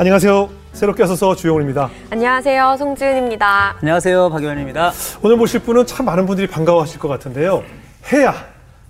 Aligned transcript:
안녕하세요. 0.00 0.48
새롭게 0.72 1.02
와서 1.02 1.36
주영훈입니다. 1.36 1.90
안녕하세요. 2.08 2.76
송지은입니다. 2.78 3.76
안녕하세요. 3.82 4.30
박유현입니다. 4.30 4.92
오늘 5.20 5.36
모실 5.36 5.60
분은 5.60 5.84
참 5.84 6.06
많은 6.06 6.24
분들이 6.24 6.46
반가워하실 6.46 6.98
것 6.98 7.08
같은데요. 7.08 7.62
해야 8.10 8.34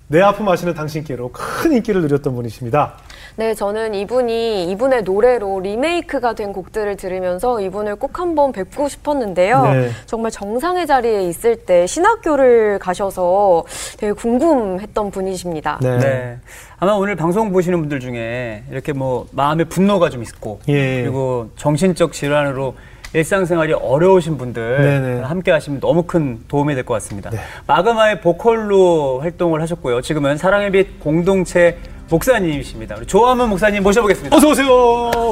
내 0.07 0.21
아픔 0.21 0.47
아시는 0.47 0.73
당신께로 0.73 1.33
큰 1.33 1.73
인기를 1.73 1.99
누렸던 2.03 2.33
분이십니다. 2.33 2.93
네, 3.37 3.53
저는 3.53 3.93
이분이 3.95 4.69
이분의 4.71 5.03
노래로 5.03 5.61
리메이크가 5.61 6.33
된 6.33 6.51
곡들을 6.53 6.97
들으면서 6.97 7.61
이분을 7.61 7.95
꼭 7.95 8.19
한번 8.19 8.51
뵙고 8.51 8.89
싶었는데요. 8.89 9.63
네. 9.63 9.89
정말 10.05 10.31
정상의 10.31 10.85
자리에 10.85 11.23
있을 11.23 11.55
때 11.55 11.87
신학교를 11.87 12.79
가셔서 12.79 13.63
되게 13.97 14.11
궁금했던 14.11 15.11
분이십니다. 15.11 15.79
네. 15.81 15.97
네. 15.97 16.37
아마 16.79 16.93
오늘 16.93 17.15
방송 17.15 17.51
보시는 17.51 17.79
분들 17.79 17.99
중에 17.99 18.63
이렇게 18.69 18.91
뭐 18.91 19.27
마음에 19.31 19.63
분노가 19.63 20.09
좀 20.09 20.23
있고 20.23 20.59
예. 20.67 21.01
그리고 21.01 21.49
정신적 21.55 22.11
질환으로 22.13 22.75
일상생활이 23.13 23.73
어려우신 23.73 24.37
분들 24.37 24.77
네네. 24.81 25.21
함께 25.21 25.51
하시면 25.51 25.79
너무 25.79 26.03
큰 26.03 26.39
도움이 26.47 26.73
될 26.75 26.83
것 26.85 26.93
같습니다. 26.95 27.29
마그마의 27.67 28.21
보컬로 28.21 29.19
활동을 29.19 29.61
하셨고요. 29.61 30.01
지금은 30.01 30.37
사랑의 30.37 30.71
빛 30.71 30.99
공동체 30.99 31.77
목사님이십니다. 32.11 32.95
우리 32.97 33.05
조화문 33.05 33.49
목사님 33.49 33.83
모셔보겠습니다. 33.83 34.35
어서 34.35 34.49
오세요. 34.49 35.31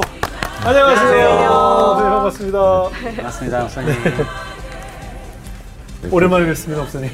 안녕하세요. 0.64 1.28
안녕하세요. 1.28 1.96
네, 1.98 2.10
반갑습니다. 2.10 2.88
반갑습니다, 3.16 3.60
목사님. 3.60 3.94
오랜만에 6.10 6.46
뵙습니다, 6.46 6.82
목사님. 6.82 7.10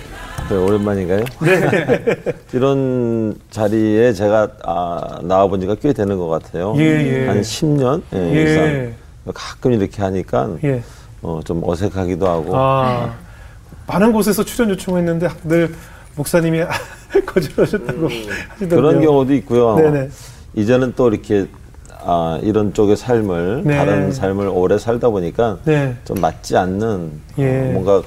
네, 0.48 0.55
오랜만인가요? 0.55 1.25
이런 2.55 3.34
자리에 3.51 4.12
제가 4.12 4.48
아, 4.65 5.19
나와본 5.23 5.61
지가 5.61 5.75
꽤 5.83 5.92
되는 5.92 6.17
것 6.17 6.28
같아요. 6.28 6.75
예, 6.77 6.83
예. 7.23 7.27
한 7.27 7.41
10년 7.41 8.03
예, 8.14 8.19
예. 8.19 8.42
이상. 8.45 8.95
가끔 9.34 9.73
이렇게 9.73 10.01
하니까 10.01 10.48
예. 10.62 10.80
어, 11.23 11.41
좀 11.45 11.62
어색하기도 11.64 12.28
하고 12.28 12.53
아, 12.55 13.14
많은 13.89 14.12
곳에서 14.12 14.45
출연 14.45 14.70
요청했는데 14.70 15.28
늘 15.42 15.75
목사님이 16.17 16.62
거절하셨다고 17.27 18.09
하시더라고요. 18.09 18.69
그런 18.69 19.00
경우도 19.00 19.34
있고요. 19.34 19.77
네네. 19.77 20.09
이제는 20.55 20.95
또 20.97 21.08
이렇게 21.08 21.47
아, 22.05 22.39
이런 22.42 22.73
쪽의 22.73 22.97
삶을 22.97 23.62
네. 23.64 23.77
다른 23.77 24.12
삶을 24.12 24.48
오래 24.48 24.78
살다 24.78 25.11
보니까 25.11 25.58
네. 25.64 25.97
좀 26.05 26.20
맞지 26.20 26.56
않는 26.56 27.11
예. 27.39 27.61
어, 27.61 27.73
뭔가 27.73 28.03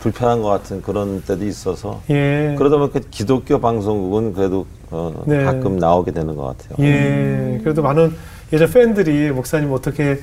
불편한 0.00 0.42
것 0.42 0.48
같은 0.48 0.82
그런 0.82 1.22
때도 1.22 1.44
있어서 1.46 2.00
예. 2.10 2.54
그러다 2.58 2.76
보니까 2.76 3.00
기독교 3.10 3.60
방송국은 3.60 4.34
그래도 4.34 4.66
어, 4.90 5.22
네. 5.26 5.44
가끔 5.44 5.78
나오게 5.78 6.12
되는 6.12 6.36
것 6.36 6.56
같아요. 6.58 6.86
예, 6.86 7.60
그래도 7.62 7.82
많은 7.82 8.14
예전 8.52 8.70
팬들이 8.70 9.30
목사님 9.30 9.72
어떻게 9.72 10.18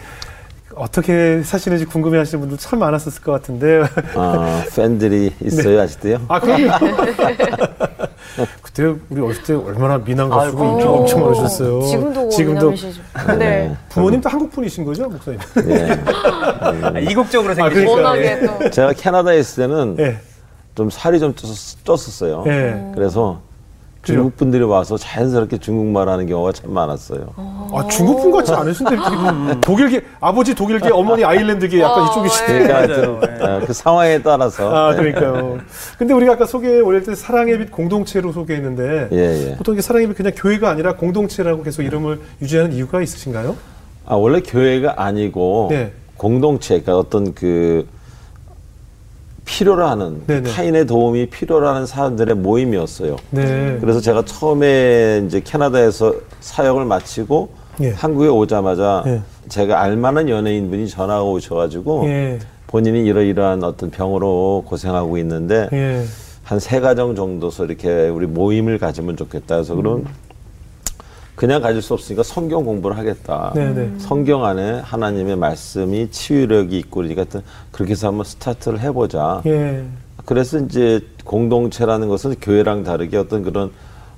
어떻게 0.76 1.42
사시는지 1.44 1.86
궁금해하시는 1.86 2.40
분들 2.42 2.58
참 2.58 2.80
많았었을 2.80 3.22
것 3.22 3.32
같은데. 3.32 3.84
아, 4.16 4.64
팬들이 4.76 5.32
있어요, 5.42 5.82
아직도요? 5.82 6.22
아 6.28 6.40
그럼요. 6.40 6.70
그때 8.62 8.84
우리 9.10 9.22
어릴 9.22 9.44
때 9.44 9.54
얼마나 9.54 9.98
미남 9.98 10.30
가수고. 10.30 10.64
인기가 10.66 10.92
엄청 10.92 11.22
많으셨어요. 11.22 11.82
지금도 11.84 12.30
지금도 12.30 12.72
미남이시죠. 12.72 13.02
네. 13.38 13.76
부모님도 13.90 14.30
한국 14.30 14.52
분이신 14.52 14.86
거죠, 14.86 15.08
목사님? 15.08 15.40
네. 15.66 15.92
아, 16.84 17.00
이국적으로 17.00 17.52
아, 17.52 17.56
생기신 17.56 17.86
그러니까. 17.86 18.10
워낙에 18.10 18.46
또. 18.46 18.70
제가 18.72 18.94
캐나다에 18.94 19.40
있을 19.40 19.68
때는 19.68 19.96
예. 20.00 20.18
좀 20.76 20.90
살이 20.90 21.20
좀 21.20 21.34
쪘, 21.36 21.46
쪘었어요. 21.86 22.48
예. 22.48 22.92
그래서 22.96 23.42
중국 24.04 24.36
분들이 24.36 24.64
와서 24.64 24.98
자연스럽게 24.98 25.58
중국말 25.60 26.10
하는 26.10 26.28
경우가 26.28 26.52
참 26.52 26.74
많았어요. 26.74 27.34
아 27.38 27.88
중국 27.90 28.22
분 28.22 28.32
같지 28.32 28.52
않으신데 28.52 28.92
되게 28.92 29.62
독일계 29.62 30.02
아버지 30.20 30.54
독일계 30.54 30.90
어머니 30.92 31.24
아일랜드계 31.24 31.80
약간 31.80 32.04
어, 32.04 32.12
이쪽이시대. 32.12 32.54
예. 32.54 32.68
그러니까 32.68 33.56
어, 33.56 33.62
그 33.66 33.72
상황에 33.72 34.22
따라서. 34.22 34.76
아 34.76 34.94
그러니까요. 34.94 35.60
근데 35.98 36.14
우리가 36.14 36.34
아까 36.34 36.46
소개 36.46 36.82
올릴 36.82 37.04
때 37.04 37.16
사랑의 37.16 37.58
빛 37.58 37.72
공동체로 37.72 38.34
소개했는데 38.34 39.08
예, 39.14 39.52
예. 39.52 39.56
보통 39.56 39.74
이게 39.74 39.82
사랑의 39.82 40.10
빛 40.10 40.16
그냥 40.18 40.34
교회가 40.36 40.70
아니라 40.70 40.98
공동체라고 40.98 41.64
계속 41.64 41.84
이름을 41.84 42.20
유지하는 42.42 42.74
이유가 42.74 43.02
있으신가요? 43.02 43.56
아, 44.06 44.16
원래 44.16 44.42
교회가 44.42 44.96
아니고 44.98 45.68
네. 45.72 45.94
공동체, 46.18 46.82
그러니까 46.82 46.98
어떤 46.98 47.34
그 47.34 47.88
필요로 49.46 49.86
하는 49.86 50.26
네네. 50.26 50.52
타인의 50.52 50.86
도움이 50.88 51.28
필요로 51.28 51.68
하는 51.68 51.86
사람들의 51.86 52.36
모임이었어요. 52.36 53.18
네. 53.32 53.78
그래서 53.82 54.00
제가 54.00 54.24
처음에 54.26 55.24
이제 55.26 55.42
캐나다에서 55.42 56.16
사역을 56.40 56.86
마치고 56.86 57.50
예. 57.82 57.92
한국에 57.92 58.28
오자마자 58.28 59.04
예. 59.08 59.22
제가 59.50 59.82
알만한 59.82 60.30
연예인분이 60.30 60.88
전화가 60.88 61.24
오셔가지고 61.24 62.06
예. 62.08 62.40
본인이 62.68 63.06
이러이러한 63.06 63.64
어떤 63.64 63.92
병으로 63.92 64.64
고생하고 64.66 65.18
있는데 65.18 65.68
예. 65.74 66.04
한세 66.44 66.80
가정 66.80 67.16
정도서 67.16 67.66
이렇게 67.66 68.10
우리 68.10 68.26
모임을 68.28 68.78
가지면 68.78 69.18
좋겠다 69.18 69.58
해서 69.58 69.76
그럼 69.76 70.06
그냥 71.36 71.62
가질 71.62 71.82
수 71.82 71.94
없으니까 71.94 72.24
성경 72.24 72.64
공부를 72.64 72.98
하겠다. 72.98 73.52
네네. 73.56 73.94
성경 73.98 74.46
안에 74.46 74.80
하나님의 74.80 75.36
말씀이 75.36 76.12
치유력이 76.12 76.78
있고 76.80 77.02
그러니까 77.02 77.42
그렇게 77.72 77.92
해서 77.92 78.08
한번 78.08 78.24
스타트를 78.26 78.80
해보자. 78.80 79.42
예. 79.46 79.84
그래서 80.26 80.60
이제 80.60 81.02
공동체라는 81.26 82.08
것은 82.08 82.36
교회랑 82.42 82.84
다르게 82.84 83.18
어떤 83.18 83.44
그런 83.44 83.72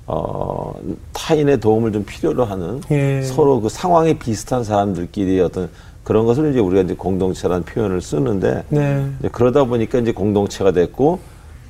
어, 0.06 0.74
타인의 1.12 1.58
도움을 1.58 1.92
좀 1.92 2.04
필요로 2.04 2.44
하는 2.44 2.80
예. 2.90 3.22
서로 3.22 3.60
그 3.60 3.68
상황이 3.68 4.14
비슷한 4.14 4.62
사람들끼리 4.62 5.40
어떤 5.40 5.68
그런 6.04 6.26
것을 6.26 6.50
이제 6.50 6.60
우리가 6.60 6.82
이제 6.82 6.94
공동체라는 6.94 7.64
표현을 7.64 8.00
쓰는데 8.00 8.62
네. 8.68 9.04
이제 9.18 9.28
그러다 9.32 9.64
보니까 9.64 9.98
이제 9.98 10.12
공동체가 10.12 10.70
됐고 10.70 11.18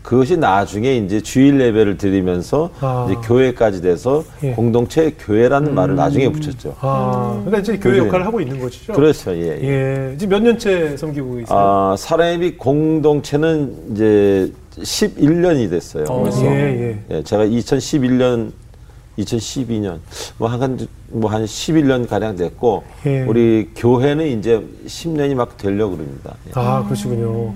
그것이 0.06 0.36
나중에 0.36 0.98
이제 0.98 1.20
주일 1.20 1.60
예배를 1.60 1.98
드리면서 1.98 2.70
아. 2.80 3.08
이제 3.10 3.20
교회까지 3.26 3.82
돼서 3.82 4.22
예. 4.44 4.52
공동체 4.52 5.10
교회라는 5.18 5.74
말을 5.74 5.96
나중에 5.96 6.30
붙였죠. 6.30 6.76
아, 6.78 7.32
그러니까 7.44 7.58
이제 7.58 7.76
교회 7.76 7.98
역할을 7.98 8.24
하고 8.24 8.40
있는 8.40 8.60
것이죠. 8.60 8.92
그렇죠, 8.92 9.32
예. 9.32 9.58
예. 9.60 10.12
예. 10.12 10.16
지금 10.16 10.30
몇 10.30 10.42
년째 10.44 10.96
섬기고 10.96 11.34
계세요? 11.38 11.58
아, 11.58 11.96
빛 12.38 12.56
공동체는 12.56 13.74
이제 13.90 14.52
11년이 14.78 15.70
됐어요. 15.70 16.04
벌써. 16.04 16.46
예, 16.46 16.50
예. 16.50 16.98
예, 17.10 17.22
제가 17.24 17.44
2011년, 17.44 18.52
2012년, 19.18 19.98
뭐 20.38 20.48
한, 20.48 20.78
뭐 21.08 21.30
한 21.30 21.44
11년 21.44 22.08
가량 22.08 22.36
됐고, 22.36 22.84
예. 23.06 23.22
우리 23.22 23.70
교회는 23.76 24.26
이제 24.26 24.62
10년이 24.86 25.34
막 25.34 25.56
되려고 25.56 25.96
그럽니다. 25.96 26.34
예. 26.48 26.50
아, 26.54 26.82
그러시군요. 26.84 27.54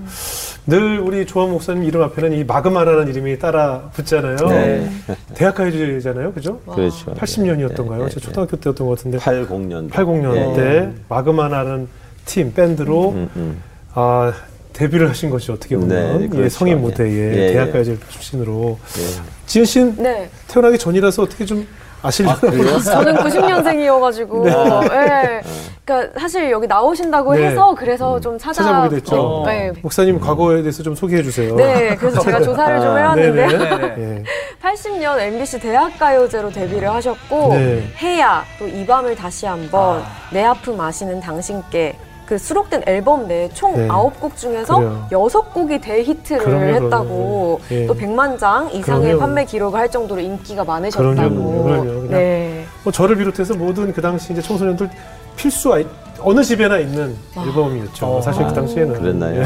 늘 0.67 0.99
우리 0.99 1.25
조한 1.25 1.51
목사님 1.51 1.83
이름 1.83 2.01
앞에는 2.03 2.33
이 2.33 2.43
마그마라는 2.43 3.07
이름이 3.07 3.39
따라 3.39 3.89
붙잖아요. 3.93 4.35
네. 4.47 4.89
대학가요제잖아요. 5.33 6.33
그죠? 6.33 6.59
그렇죠. 6.61 7.13
80년이었던가요? 7.15 8.05
예, 8.05 8.09
제 8.09 8.15
예, 8.17 8.19
초등학교 8.19 8.57
때였던 8.57 8.87
것 8.87 8.97
같은데. 8.97 9.17
80년. 9.17 9.89
80년 9.89 10.35
예. 10.35 10.55
때 10.55 10.93
마그마라는 11.09 11.87
팀, 12.25 12.53
밴드로 12.53 13.09
음, 13.11 13.29
음. 13.35 13.63
아, 13.95 14.31
데뷔를 14.73 15.09
하신 15.09 15.29
것이 15.29 15.51
어떻게 15.51 15.75
보면 15.75 15.89
네, 16.19 16.23
예, 16.23 16.27
그렇죠. 16.27 16.49
성인 16.49 16.77
예. 16.77 16.81
무대에 16.81 17.09
예, 17.11 17.47
예. 17.49 17.53
대학가요제 17.53 17.97
출신으로 18.09 18.77
예. 18.99 19.21
지은 19.45 19.65
씨는 19.65 19.95
네. 19.97 20.29
태어나기 20.47 20.77
전이라서 20.77 21.23
어떻게 21.23 21.45
좀 21.45 21.67
아시려나 22.03 22.35
저는 22.83 23.15
90년생이어가지고, 23.15 24.47
예. 24.47 25.41
그러니까 25.85 26.19
사실 26.19 26.49
여기 26.49 26.65
나오신다고 26.65 27.35
네. 27.35 27.47
해서 27.47 27.75
그래서 27.77 28.19
좀 28.19 28.39
찾아 28.39 28.63
찾아보게 28.63 28.95
됐죠. 28.95 29.21
어, 29.21 29.45
네. 29.45 29.71
목사님 29.83 30.19
과거에 30.19 30.61
대해서 30.61 30.81
좀 30.81 30.95
소개해 30.95 31.21
주세요. 31.21 31.55
네, 31.55 31.95
그래서 31.97 32.19
제가 32.21 32.41
조사를 32.41 32.79
좀 32.81 32.89
아, 32.89 32.97
해봤는데요. 32.97 33.47
네네. 33.47 33.95
예. 33.99 34.23
80년 34.63 35.19
MBC 35.19 35.59
대학가요제로 35.59 36.49
데뷔를 36.51 36.89
하셨고 36.89 37.49
네. 37.53 37.83
해야 38.01 38.43
또 38.57 38.65
이 38.67 38.85
밤을 38.85 39.15
다시 39.15 39.45
한번 39.45 40.01
내 40.31 40.43
아픔 40.43 40.79
아시는 40.79 41.19
당신께 41.19 41.95
그 42.31 42.37
수록된 42.37 42.83
앨범 42.87 43.27
내에 43.27 43.49
총 43.53 43.75
네. 43.75 43.89
아홉 43.89 44.17
곡 44.21 44.37
중에서 44.37 44.77
그래요. 44.77 45.07
여섯 45.11 45.53
곡이 45.53 45.81
대히트를 45.81 46.45
그럼요, 46.45 46.85
했다고 46.85 47.59
그럼요. 47.67 47.81
예. 47.83 47.87
또 47.87 47.93
100만 47.93 48.39
장 48.39 48.71
이상의 48.71 49.07
그럼요. 49.07 49.19
판매 49.19 49.43
기록을 49.43 49.77
할 49.77 49.91
정도로 49.91 50.21
인기가 50.21 50.63
많으셨다고. 50.63 51.13
그럼요, 51.13 51.63
그럼요. 51.63 51.83
그냥 51.83 52.07
네. 52.09 52.65
뭐 52.85 52.93
저를 52.93 53.17
비롯해서 53.17 53.53
모든 53.55 53.91
그 53.91 54.01
당시 54.01 54.31
이제 54.31 54.41
청소년들 54.41 54.89
필수 55.35 55.73
아이, 55.73 55.85
어느 56.21 56.41
집에나 56.41 56.79
있는 56.79 57.17
앨범이었죠. 57.35 58.05
어. 58.05 58.21
사실 58.21 58.47
그 58.47 58.53
당시에는. 58.53 58.93
그랬나요? 58.93 59.41
예. 59.41 59.45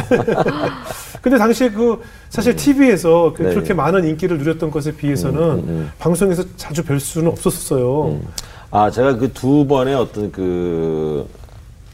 근데 1.23 1.39
당시에 1.39 1.71
그 1.71 2.03
사실 2.29 2.55
TV에서 2.55 3.33
그 3.35 3.41
네. 3.41 3.49
그렇게 3.49 3.73
많은 3.73 4.05
인기를 4.05 4.37
누렸던 4.37 4.69
것에 4.69 4.95
비해서는 4.95 5.41
음, 5.41 5.65
음. 5.67 5.91
방송에서 5.97 6.43
자주 6.55 6.83
뵐 6.83 6.99
수는 6.99 7.31
없었어요. 7.31 8.19
아, 8.69 8.91
제가 8.91 9.15
그 9.15 9.33
두 9.33 9.65
번의 9.65 9.95
어떤 9.95 10.31
그, 10.31 11.25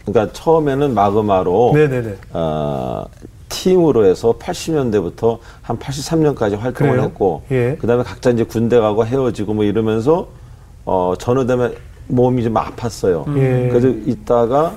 그러니까 0.05 0.33
처음에는 0.33 0.93
마그마로, 0.93 1.71
네네네. 1.75 2.15
어, 2.33 3.05
팀으로 3.49 4.05
해서 4.05 4.33
80년대부터 4.39 5.39
한 5.61 5.77
83년까지 5.77 6.57
활동을 6.57 6.93
그래요? 6.93 7.01
했고, 7.03 7.43
예. 7.51 7.77
그 7.79 7.87
다음에 7.87 8.03
각자 8.03 8.29
이제 8.29 8.43
군대 8.43 8.79
가고 8.79 9.05
헤어지고 9.05 9.53
뭐 9.53 9.63
이러면서, 9.63 10.27
어, 10.85 11.13
전후 11.19 11.45
되면 11.45 11.75
몸이 12.07 12.43
좀 12.43 12.53
아팠어요. 12.53 13.37
예. 13.37 13.69
그래서 13.69 13.87
있다가 13.87 14.75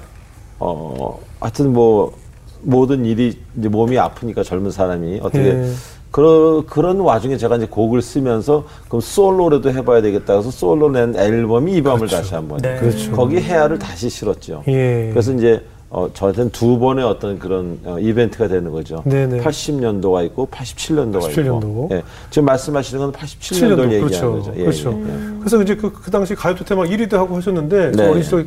어 0.58 1.18
하여튼 1.40 1.72
뭐 1.72 2.16
모든 2.62 3.04
일이 3.04 3.38
이제 3.58 3.68
몸이 3.68 3.98
아프니까 3.98 4.42
젊은 4.42 4.70
사람이 4.70 5.20
어떻게 5.22 5.44
예. 5.44 5.72
그런 6.14 6.64
그런 6.66 7.00
와중에 7.00 7.36
제가 7.36 7.56
이제 7.56 7.66
곡을 7.66 8.00
쓰면서 8.00 8.62
그럼 8.86 9.00
솔로라도 9.00 9.72
해봐야 9.72 10.00
되겠다 10.00 10.36
해서 10.36 10.48
솔로 10.48 10.88
낸 10.88 11.16
앨범이 11.16 11.72
이 11.72 11.82
밤을 11.82 12.06
다시 12.06 12.34
한번 12.34 12.60
네. 12.60 12.76
그렇죠. 12.76 13.10
거기 13.10 13.38
해야를 13.38 13.80
다시 13.80 14.08
실었죠. 14.08 14.62
예. 14.68 15.08
그래서 15.10 15.32
이제 15.32 15.64
어, 15.90 16.08
저한테는 16.14 16.52
두 16.52 16.78
번의 16.78 17.04
어떤 17.04 17.40
그런 17.40 17.80
어, 17.84 17.98
이벤트가 17.98 18.46
되는 18.46 18.70
거죠. 18.70 19.02
네네. 19.04 19.40
80년도가 19.40 20.24
있고 20.26 20.46
87년도가 20.52 21.22
87 21.22 21.44
년도. 21.46 21.66
있고. 21.66 21.88
예. 21.90 22.02
지금 22.30 22.46
말씀하시는 22.46 23.02
건 23.02 23.12
87년도를 23.12 23.50
7년도 23.50 23.92
얘기하는 23.92 24.06
그렇죠. 24.06 24.32
거죠. 24.34 24.52
예, 24.54 24.60
그렇죠. 24.62 24.90
예, 24.92 25.12
예. 25.12 25.38
그래서 25.40 25.62
이제 25.62 25.74
그, 25.74 25.92
그 25.92 26.12
당시 26.12 26.36
가요톱 26.36 26.64
테마 26.64 26.84
1위도 26.84 27.14
하고 27.14 27.36
하셨는데 27.36 27.90
저 27.90 28.02
네. 28.04 28.08
어린 28.08 28.22
시절 28.22 28.46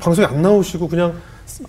방송에 0.00 0.26
안 0.26 0.42
나오시고 0.42 0.88
그냥 0.88 1.14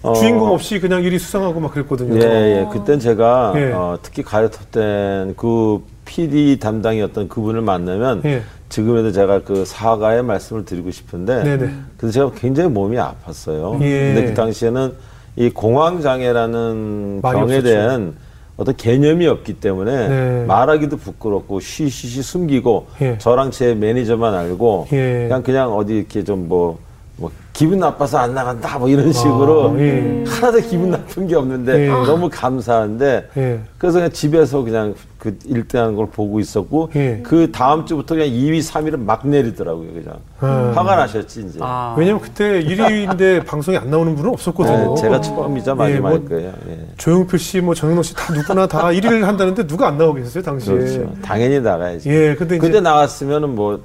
어. 0.02 0.14
주인공 0.14 0.54
없이 0.54 0.80
그냥 0.80 1.02
1위 1.02 1.20
수상하고 1.20 1.60
막 1.60 1.74
그랬거든요. 1.74 2.20
예, 2.22 2.62
예. 2.62 2.68
그땐 2.72 3.00
제가 3.00 3.54
예. 3.56 3.72
어, 3.72 3.98
특히 4.02 4.24
가요톱 4.24 4.72
땐그 4.72 5.84
PD 6.06 6.60
담당이었던 6.60 7.30
그분을 7.30 7.62
만나면 7.62 8.22
예. 8.26 8.42
지금에도 8.70 9.12
제가 9.12 9.44
그 9.44 9.66
사과의 9.66 10.24
말씀을 10.24 10.66
드리고 10.66 10.92
싶은데 10.92 11.44
네네. 11.44 11.72
그래서 11.98 12.14
제가 12.14 12.32
굉장히 12.36 12.70
몸이 12.70 12.98
아팠어요. 12.98 13.82
예. 13.82 14.14
근데 14.14 14.26
그 14.28 14.34
당시에는 14.34 14.94
이 15.36 15.50
공황 15.50 16.02
장애라는 16.02 17.20
말이 17.22 17.40
병에 17.40 17.58
없었죠. 17.58 17.64
대한 17.64 18.16
어떤 18.58 18.76
개념이 18.76 19.26
없기 19.26 19.54
때문에 19.54 20.08
네. 20.08 20.46
말하기도 20.46 20.98
부끄럽고 20.98 21.62
쉬쉬쉬 21.62 22.22
숨기고 22.22 22.88
예. 23.02 23.18
저랑 23.18 23.52
제 23.52 23.74
매니저만 23.74 24.34
알고 24.34 24.88
예. 24.92 25.26
그냥 25.28 25.44
그냥 25.44 25.74
어디 25.74 25.96
이렇게 25.96 26.24
좀뭐 26.24 26.80
뭐 27.20 27.30
기분 27.52 27.80
나빠서 27.80 28.18
안 28.20 28.34
나간다 28.34 28.80
뭐 28.80 28.88
이런 28.88 29.12
식으로 29.12 29.76
예. 29.80 30.24
하나도 30.26 30.62
기분 30.62 30.92
나쁜 30.92 31.28
게 31.28 31.36
없는데 31.36 31.88
예. 31.88 31.88
너무 31.90 32.30
감사한데 32.32 33.30
예. 33.36 33.60
그래서 33.78 33.98
그냥 33.98 34.12
집에서 34.12 34.64
그냥 34.64 34.96
그 35.18 35.38
1등하는 35.40 35.98
걸 35.98 36.08
보고 36.08 36.40
있었고 36.40 36.90
예. 36.96 37.20
그 37.22 37.52
다음 37.52 37.86
주부터 37.86 38.16
그냥 38.16 38.30
2위, 38.30 38.60
3위를 38.60 38.98
막 38.98 39.28
내리더라고요 39.28 39.90
그냥 39.92 40.20
아. 40.40 40.72
화가 40.74 40.96
나셨지 40.96 41.42
이제 41.50 41.60
아. 41.62 41.96
왜냐면 41.98 42.22
그때 42.22 42.64
1위인데 42.64 43.44
방송에 43.48 43.78
안 43.78 43.90
나오는 43.90 44.16
분은 44.16 44.32
없었거든요. 44.32 44.96
네, 44.96 45.02
제가 45.02 45.20
처음이자 45.20 45.76
마지막일 45.76 46.20
뭐 46.22 46.30
거예요 46.30 46.54
예. 46.70 46.88
조용필 46.98 47.38
씨, 47.40 47.60
뭐 47.60 47.76
정영록 47.76 48.06
씨다 48.06 48.34
누구나 48.34 48.68
다 48.68 48.84
1위를 48.88 49.24
한다는데 49.24 49.68
누가 49.68 49.88
안 49.90 49.98
나오고 49.98 50.16
계셨어요 50.16 50.44
당시에. 50.44 50.74
그렇죠 50.74 51.12
당연히 51.22 51.60
나가야지 51.60 52.10
예, 52.10 52.36
근데 52.36 52.56
이제 52.56 52.66
그때 52.68 52.80
나왔으면은 52.80 53.54
뭐 53.56 53.82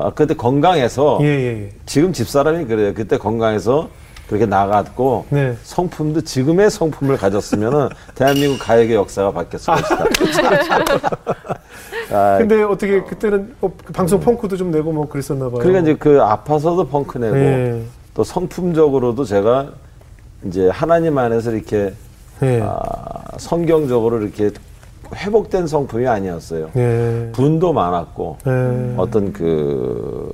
아, 0.00 0.10
그때 0.14 0.34
건강해서 0.34 1.18
예, 1.22 1.26
예, 1.26 1.46
예. 1.64 1.68
지금 1.86 2.12
집사람이 2.12 2.64
그래요 2.64 2.94
그때 2.94 3.18
건강해서 3.18 3.88
그렇게 4.28 4.46
나갔고 4.46 5.26
네. 5.30 5.56
성품도 5.62 6.22
지금의 6.22 6.70
성품을 6.70 7.16
가졌으면은 7.16 7.88
대한민국 8.14 8.58
가요계 8.58 8.94
역사가 8.94 9.32
바뀌었을 9.32 9.74
것이다. 9.74 10.48
아, 12.12 12.38
근데 12.38 12.62
어떻게 12.62 13.02
그때는 13.02 13.54
어, 13.60 13.70
그 13.84 13.92
방송 13.92 14.20
펑크도 14.20 14.56
좀 14.56 14.70
내고 14.70 14.92
뭐 14.92 15.08
그랬었나 15.08 15.48
봐요. 15.50 15.58
그러니까 15.58 15.80
이제 15.80 15.94
그 15.94 16.22
아파서도 16.22 16.88
펑크 16.88 17.18
내고 17.18 17.36
예. 17.36 17.82
또 18.14 18.24
성품적으로도 18.24 19.24
제가 19.24 19.70
이제 20.44 20.68
하나님 20.68 21.18
안에서 21.18 21.52
이렇게 21.52 21.92
예. 22.42 22.60
아, 22.62 22.82
성경적으로 23.38 24.22
이렇게 24.22 24.50
회복된 25.14 25.66
성품이 25.66 26.06
아니었어요. 26.06 26.70
예. 26.76 27.28
분도 27.32 27.72
많았고 27.72 28.38
예. 28.46 28.94
어떤 28.96 29.32
그 29.32 30.30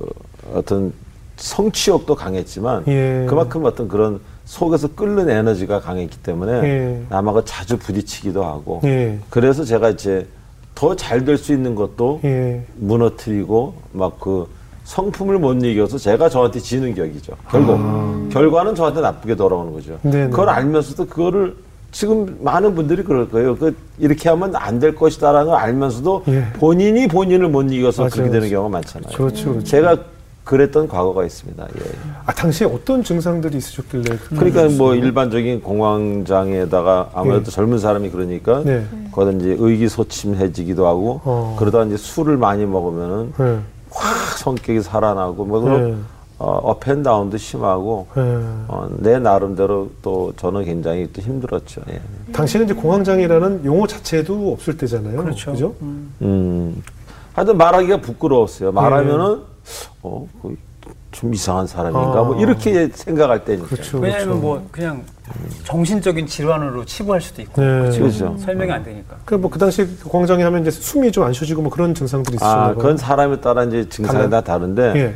어떤 0.53 0.93
성취욕도 1.37 2.15
강했지만 2.15 2.83
예. 2.87 3.25
그만큼 3.29 3.65
어떤 3.65 3.87
그런 3.87 4.19
속에서 4.45 4.87
끓는 4.89 5.29
에너지가 5.29 5.81
강했기 5.81 6.17
때문에 6.19 6.51
예. 6.63 7.01
남하고 7.09 7.43
자주 7.45 7.77
부딪히기도 7.77 8.43
하고 8.43 8.81
예. 8.85 9.19
그래서 9.29 9.63
제가 9.63 9.89
이제 9.89 10.27
더 10.75 10.95
잘 10.95 11.25
될 11.25 11.37
수 11.37 11.53
있는 11.53 11.73
것도 11.75 12.21
예. 12.23 12.63
무너뜨리고 12.77 13.73
막 13.93 14.19
그 14.19 14.47
성품을 14.85 15.37
못 15.39 15.53
이겨서 15.65 15.97
제가 15.97 16.29
저한테 16.29 16.59
지는 16.61 16.95
격이죠. 16.95 17.33
결국 17.51 17.77
결과는 18.29 18.73
저한테 18.73 19.01
나쁘게 19.01 19.35
돌아오는 19.35 19.73
거죠. 19.73 19.95
아. 19.95 20.09
네네. 20.09 20.29
그걸 20.29 20.47
알면서도 20.49 21.07
그거를 21.07 21.57
지금 21.97 22.37
많은 22.41 22.75
분들이 22.75 23.01
그럴 23.03 23.27
거예요. 23.27 23.55
그 23.57 23.75
이렇게 23.97 24.29
하면 24.29 24.55
안 24.55 24.77
될 24.77 24.93
것이다라는 24.93 25.47
걸 25.49 25.59
알면서도 25.59 26.25
예. 26.27 26.45
본인이 26.59 27.07
본인을 27.07 27.49
못 27.49 27.63
이겨서 27.71 28.03
맞아요, 28.03 28.11
그렇게 28.11 28.29
되는. 28.29 28.49
경우가 28.51 28.69
많잖아요. 28.69 29.17
그렇죠, 29.17 29.49
그렇죠. 29.49 29.63
제가 29.63 29.97
그랬던 30.43 30.87
과거가 30.89 31.25
있습니다. 31.25 31.63
예. 31.63 31.81
아 32.27 32.31
당시에 32.31 32.67
어떤 32.67 33.03
증상들이 33.03 33.57
있으셨길래? 33.57 34.15
그러니까 34.29 34.67
뭐 34.77 34.93
일반적인 34.93 35.63
공황장애에다가 35.63 37.09
아무래도 37.15 37.49
젊은 37.49 37.79
사람이 37.79 38.11
그러니까 38.11 38.61
네. 38.63 38.85
거기다 39.11 39.35
이제 39.39 39.55
의기소침해지기도 39.57 40.85
하고 40.85 41.21
어. 41.25 41.55
그러다 41.57 41.83
이제 41.85 41.97
술을 41.97 42.37
많이 42.37 42.63
먹으면은 42.67 43.33
예. 43.39 43.57
확 43.89 44.37
성격이 44.37 44.81
살아나고 44.83 45.45
뭐 45.45 45.61
그런 45.61 45.91
네. 45.91 45.97
어, 46.39 46.51
업앤다운도 46.63 47.37
심하고 47.37 48.07
예. 48.15 48.21
어, 48.67 48.87
내 48.97 49.17
나름대로 49.17 49.89
또 50.03 50.33
저는 50.37 50.65
굉장히 50.65 51.09
또 51.11 51.21
힘들었죠. 51.21 51.81
예. 51.89 51.99
당시에는 52.31 52.65
이제 52.65 52.73
공황장애라는 52.79 53.65
용어 53.65 53.87
자체도 53.87 54.51
없을 54.53 54.77
때잖아요. 54.77 55.17
그렇죠. 55.23 55.51
그죠? 55.51 55.73
음. 55.81 56.81
하여튼 57.33 57.57
말하기가 57.57 58.01
부끄러웠어요. 58.01 58.71
말하면은 58.71 59.41
어, 60.03 60.27
그좀 61.11 61.33
이상한 61.33 61.65
사람인가 61.65 62.19
아. 62.19 62.23
뭐 62.23 62.39
이렇게 62.39 62.87
생각할 62.93 63.43
때니까. 63.43 63.67
그렇죠. 63.67 63.97
왜냐하면 63.97 64.27
그렇죠. 64.27 64.41
뭐 64.41 64.67
그냥 64.71 65.03
정신적인 65.63 66.27
질환으로 66.27 66.85
치부할 66.85 67.19
수도 67.19 67.41
있고 67.41 67.61
네. 67.61 67.89
그렇죠. 67.97 68.37
설명이 68.37 68.71
안 68.71 68.83
되니까. 68.83 69.15
그뭐 69.25 69.49
그 69.49 69.57
당시에 69.57 69.85
그 70.03 70.07
공황장애 70.07 70.43
하면 70.43 70.61
이제 70.61 70.69
숨이 70.71 71.11
좀 71.11 71.23
안 71.25 71.33
쉬어지고 71.33 71.63
뭐 71.63 71.71
그런 71.71 71.95
증상들이 71.95 72.35
있으셨나 72.35 72.65
아. 72.67 72.73
그건 72.75 72.95
사람에 72.95 73.41
따라 73.41 73.63
이제 73.63 73.89
증상이 73.89 74.29
다 74.29 74.41
다른데 74.41 74.93
예. 74.95 75.15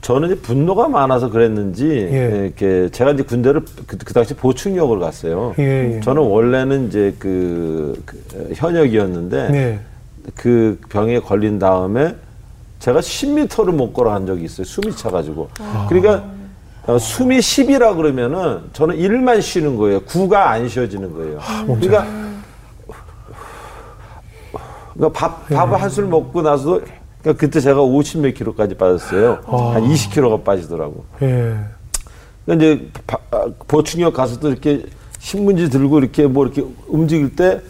저는 0.00 0.30
이제 0.30 0.40
분노가 0.40 0.88
많아서 0.88 1.28
그랬는지 1.30 1.86
예. 2.10 2.42
이렇게 2.44 2.88
제가 2.90 3.12
이제 3.12 3.22
군대를 3.22 3.62
그, 3.86 3.98
그 3.98 4.14
당시 4.14 4.34
보충역을 4.34 4.98
갔어요. 4.98 5.54
예, 5.58 5.96
예. 5.96 6.00
저는 6.00 6.22
원래는 6.22 6.88
이제 6.88 7.14
그, 7.18 8.02
그 8.06 8.50
현역이었는데 8.54 9.50
네. 9.50 9.80
그 10.34 10.80
병에 10.88 11.20
걸린 11.20 11.58
다음에 11.58 12.14
제가 12.78 13.00
10m를 13.00 13.72
못 13.72 13.92
걸어 13.92 14.10
간 14.10 14.26
적이 14.26 14.44
있어요. 14.44 14.64
숨이 14.64 14.96
차가지고. 14.96 15.50
그러니까 15.88 16.24
어, 16.86 16.98
숨이 16.98 17.38
10이라 17.38 17.94
그러면은 17.96 18.60
저는 18.72 18.96
1만 18.96 19.42
쉬는 19.42 19.76
거예요. 19.76 20.00
9가 20.00 20.34
안 20.34 20.66
쉬어지는 20.66 21.12
거예요. 21.12 21.38
그러니까 21.66 22.06
그러니까 24.94 25.18
밥, 25.18 25.48
밥을 25.48 25.80
한술 25.80 26.06
먹고 26.06 26.42
나서 26.42 26.80
그러니까 27.22 27.38
그때 27.40 27.60
제가 27.60 27.82
50 27.82 28.20
몇 28.20 28.32
킬로까지 28.34 28.74
빠졌어요. 28.76 29.40
한 29.74 29.82
20킬로가 29.84 30.42
빠지더라고. 30.44 31.04
예. 31.22 31.56
그러니까 32.46 32.66
이제 32.66 32.88
바- 33.06 33.18
아, 33.30 33.46
보충역 33.68 34.14
가서도 34.14 34.48
이렇게 34.50 34.86
신문지 35.18 35.68
들고 35.68 35.98
이렇게 35.98 36.26
뭐 36.26 36.46
이렇게 36.46 36.64
움직일 36.88 37.36
때 37.36 37.60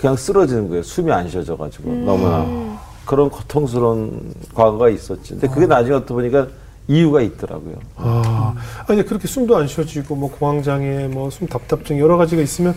그냥 0.00 0.16
쓰러지는 0.16 0.68
거예요. 0.68 0.82
숨이 0.82 1.10
안 1.10 1.28
쉬어져가지고 1.28 1.90
너무나 2.04 2.78
그런 3.06 3.30
고통스러운 3.30 4.34
과거가 4.54 4.90
있었지. 4.90 5.30
근데 5.30 5.48
그게 5.48 5.66
나중에 5.66 5.96
어떠 5.96 6.14
보니까 6.14 6.46
이유가 6.88 7.20
있더라고요. 7.20 7.76
아, 7.96 8.54
아니 8.88 9.04
그렇게 9.04 9.28
숨도 9.28 9.54
안 9.56 9.66
쉬어지고 9.66 10.16
뭐 10.16 10.30
공황장애, 10.30 11.08
뭐 11.08 11.28
숨 11.30 11.46
답답증 11.46 11.98
여러 11.98 12.16
가지가 12.16 12.40
있으면 12.42 12.74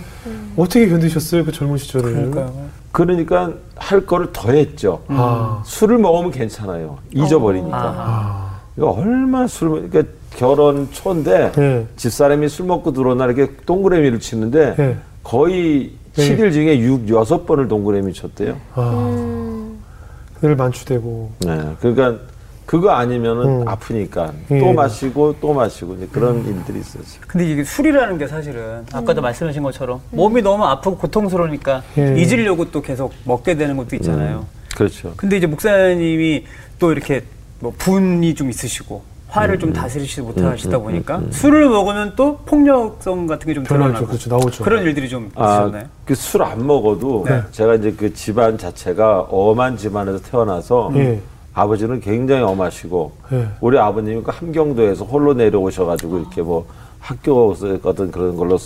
어떻게 0.57 0.87
견디셨어요 0.89 1.45
그 1.45 1.51
젊은 1.53 1.77
시절을? 1.77 2.13
그러니까요. 2.13 2.53
그러니까 2.91 3.53
할 3.77 4.05
거를 4.05 4.33
더 4.33 4.51
했죠. 4.51 5.01
아, 5.07 5.61
술을 5.65 5.97
먹으면 5.97 6.31
괜찮아요. 6.31 6.97
잊어버리니까. 7.13 7.77
아. 7.77 8.51
이거 8.77 8.89
얼마나 8.91 9.47
술을 9.47 9.71
먹- 9.81 9.89
그러니까 9.89 10.13
결혼 10.35 10.89
초인데 10.91 11.51
예. 11.57 11.87
집사람이 11.95 12.47
술 12.49 12.65
먹고 12.65 12.91
들어온 12.93 13.17
날 13.17 13.31
이렇게 13.37 13.53
동그라미를 13.65 14.19
치는데 14.19 14.75
예. 14.79 14.97
거의 15.23 15.91
예. 16.17 16.21
7일 16.21 16.51
중에 16.51 16.79
6, 16.79 17.05
6번을 17.05 17.69
동그라미 17.69 18.11
쳤대요. 18.13 18.57
아, 18.75 19.69
늘 20.41 20.55
만취되고. 20.57 21.31
네. 21.45 21.61
그러니까 21.79 22.19
그거 22.71 22.91
아니면은 22.91 23.63
음. 23.63 23.67
아프니까 23.67 24.31
예. 24.49 24.59
또 24.61 24.71
마시고 24.71 25.35
또 25.41 25.51
마시고 25.53 25.95
이제 25.95 26.07
그런 26.09 26.37
일들이 26.45 26.79
있었죠. 26.79 27.19
근데 27.27 27.51
이게 27.51 27.65
술이라는 27.65 28.17
게 28.17 28.27
사실은 28.27 28.85
아까도 28.93 29.21
말씀하신 29.21 29.61
것처럼 29.61 29.99
몸이 30.11 30.41
너무 30.41 30.63
아프고 30.63 30.95
고통스러우니까 30.95 31.83
예. 31.97 32.15
잊으려고 32.17 32.71
또 32.71 32.81
계속 32.81 33.11
먹게 33.25 33.55
되는 33.57 33.75
것도 33.75 33.97
있잖아요. 33.97 34.45
그렇죠. 34.73 35.11
근데 35.17 35.35
이제 35.35 35.47
목사님이 35.47 36.45
또 36.79 36.93
이렇게 36.93 37.25
뭐 37.59 37.73
분이 37.77 38.35
좀 38.35 38.49
있으시고 38.49 39.03
화를 39.27 39.59
좀 39.59 39.73
다스리지 39.73 40.21
못하시다 40.21 40.77
보니까 40.79 41.23
술을 41.31 41.67
먹으면 41.67 42.13
또 42.15 42.37
폭력성 42.45 43.27
같은 43.27 43.47
게좀 43.47 43.65
변화죠. 43.65 43.83
드러나고 43.91 44.07
그렇죠. 44.07 44.29
나오죠. 44.29 44.63
그런 44.63 44.83
일들이 44.83 45.09
좀 45.09 45.29
아, 45.35 45.43
있으셨나요? 45.55 45.83
그 46.05 46.13
술 46.13 46.41
안 46.43 46.65
먹어도 46.65 47.25
네. 47.27 47.41
제가 47.51 47.75
이제 47.75 47.91
그 47.91 48.13
집안 48.13 48.57
자체가 48.57 49.27
엄한 49.29 49.75
집안에서 49.75 50.19
태어나서 50.21 50.91
예. 50.95 51.19
아버지는 51.53 51.99
굉장히 51.99 52.43
엄하시고 52.43 53.11
예. 53.33 53.47
우리 53.59 53.77
아버님이 53.77 54.21
그 54.23 54.31
함경도에서 54.31 55.05
홀로 55.05 55.33
내려오셔가지고 55.33 56.19
이렇게 56.19 56.41
뭐 56.41 56.65
학교에서 56.99 57.77
어떤 57.83 58.11
그런 58.11 58.37
걸로 58.37 58.57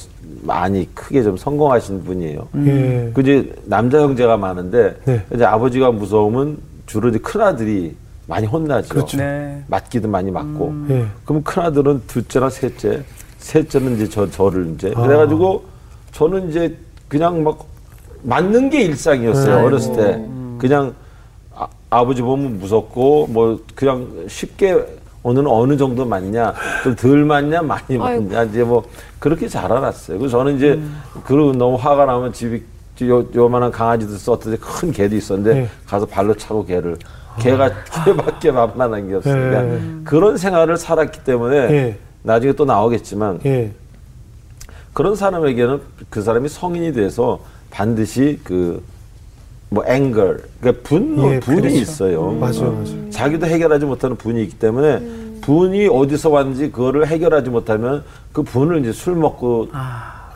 많이 0.44 0.88
크게 0.94 1.24
좀 1.24 1.38
성공하신 1.38 2.04
분이에요. 2.04 2.48
예. 2.66 3.12
그 3.14 3.22
이제 3.22 3.54
남자 3.66 4.02
형제가 4.02 4.38
많은데 4.38 4.96
네. 5.06 5.26
이제 5.34 5.46
아버지가 5.46 5.92
무서우면 5.92 6.58
주로 6.86 7.10
이제 7.10 7.18
큰 7.18 7.42
아들이 7.42 7.96
많이 8.28 8.46
혼나죠. 8.46 8.90
그렇죠. 8.90 9.18
네. 9.18 9.64
맞기도 9.68 10.08
많이 10.08 10.30
맞고. 10.32 10.74
예. 10.90 11.06
그럼 11.24 11.44
큰 11.44 11.64
아들은 11.64 12.04
둘째랑 12.08 12.50
셋째, 12.50 13.04
셋째는 13.40 13.96
이제 13.96 14.10
저 14.10 14.30
저를 14.30 14.74
이제 14.76 14.94
아. 14.96 15.02
그래가지고 15.02 15.64
저는 16.12 16.50
이제 16.50 16.76
그냥 17.08 17.44
막 17.44 17.66
맞는 18.24 18.70
게 18.70 18.82
일상이었어요 18.82 19.56
네. 19.56 19.62
어렸을 19.62 19.96
때 19.96 20.26
그냥 20.58 20.94
아, 21.96 22.00
아버지 22.00 22.22
보면 22.22 22.60
무섭고 22.60 23.28
뭐 23.28 23.60
그냥 23.74 24.26
쉽게 24.28 24.86
오늘은 25.24 25.48
어느 25.48 25.78
정도 25.78 26.06
맞냐 26.06 26.54
좀덜 26.84 27.24
맞냐 27.24 27.62
많이 27.62 27.98
맞냐 27.98 28.44
이제 28.44 28.64
뭐 28.64 28.84
그렇게 29.18 29.48
자라났어요. 29.48 30.20
그래서 30.20 30.38
저는 30.38 30.58
이제 30.58 30.80
그러고 31.24 31.54
너무 31.54 31.78
화가 31.78 32.06
나면 32.06 32.34
집이 32.34 32.64
요, 33.04 33.26
요만한 33.34 33.72
강아지도 33.72 34.18
썼더니 34.18 34.58
큰 34.58 34.92
개도 34.92 35.16
있었는데 35.16 35.62
네. 35.62 35.70
가서 35.88 36.06
발로 36.06 36.36
차고 36.36 36.66
개를 36.66 36.98
개가 37.40 37.72
개밖에 38.06 38.52
만만한 38.52 39.08
게 39.08 39.16
없으니까 39.16 39.62
네. 39.62 39.82
그런 40.04 40.38
생활을 40.38 40.78
살았기 40.78 41.24
때문에 41.24 41.56
예. 41.56 41.98
나중에 42.24 42.54
또 42.54 42.66
나오겠지만 42.66 43.40
예. 43.46 43.72
그런 44.94 45.16
사람에게는 45.16 45.82
그 46.10 46.22
사람이 46.22 46.50
성인이 46.50 46.94
돼서 46.94 47.40
반드시 47.72 48.40
그 48.44 48.82
뭐 49.70 49.84
앵걸 49.86 50.44
그러니까 50.60 50.84
분노 50.84 51.34
예, 51.34 51.40
분이 51.40 51.62
그렇죠. 51.62 51.76
있어요. 51.78 52.32
맞아요, 52.32 52.68
어. 52.68 52.72
맞아요. 52.72 53.10
자기도 53.10 53.46
해결하지 53.48 53.86
못하는 53.86 54.16
분이 54.16 54.42
있기 54.44 54.58
때문에 54.60 55.00
분이 55.42 55.88
어디서 55.88 56.30
왔는지 56.30 56.72
그거를 56.72 57.08
해결하지 57.08 57.50
못하면 57.50 58.04
그 58.32 58.44
분을 58.44 58.80
이제 58.82 58.92
술 58.92 59.16
먹고 59.16 59.70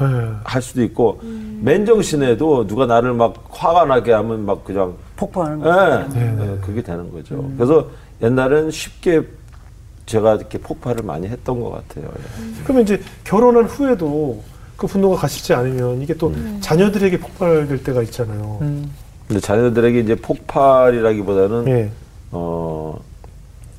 예. 0.02 0.30
할 0.44 0.62
수도 0.62 0.84
있고 0.84 1.20
맨정신에도 1.62 2.68
누가 2.68 2.86
나를 2.86 3.14
막 3.14 3.44
화가 3.50 3.86
나게 3.86 4.12
하면 4.14 4.46
막 4.46 4.64
그냥 4.64 4.94
폭발하는 5.16 5.60
예, 5.60 5.64
거. 5.64 6.20
네, 6.20 6.32
네. 6.36 6.52
예, 6.54 6.58
그게 6.62 6.82
되는 6.82 7.12
거죠. 7.12 7.50
그래서 7.58 7.88
옛날에는 8.22 8.72
쉽게 8.72 9.24
제가 10.06 10.36
이렇게 10.36 10.58
폭발을 10.58 11.04
많이 11.04 11.28
했던 11.28 11.60
것 11.62 11.70
같아요. 11.70 12.06
예. 12.08 12.64
그러면 12.64 12.84
이제 12.84 13.02
결혼한 13.24 13.66
후에도 13.66 14.42
그 14.76 14.88
분노가 14.88 15.18
가시지 15.18 15.54
않으면 15.54 16.02
이게 16.02 16.14
또 16.14 16.34
자녀들에게 16.62 17.20
폭발될 17.20 17.84
때가 17.84 18.02
있잖아요. 18.04 18.60
음. 19.30 19.36
근데 19.36 19.40
자녀들에게 19.40 20.00
이제 20.00 20.16
폭발이라기보다는 20.16 21.68
예. 21.68 21.92
어 22.32 23.00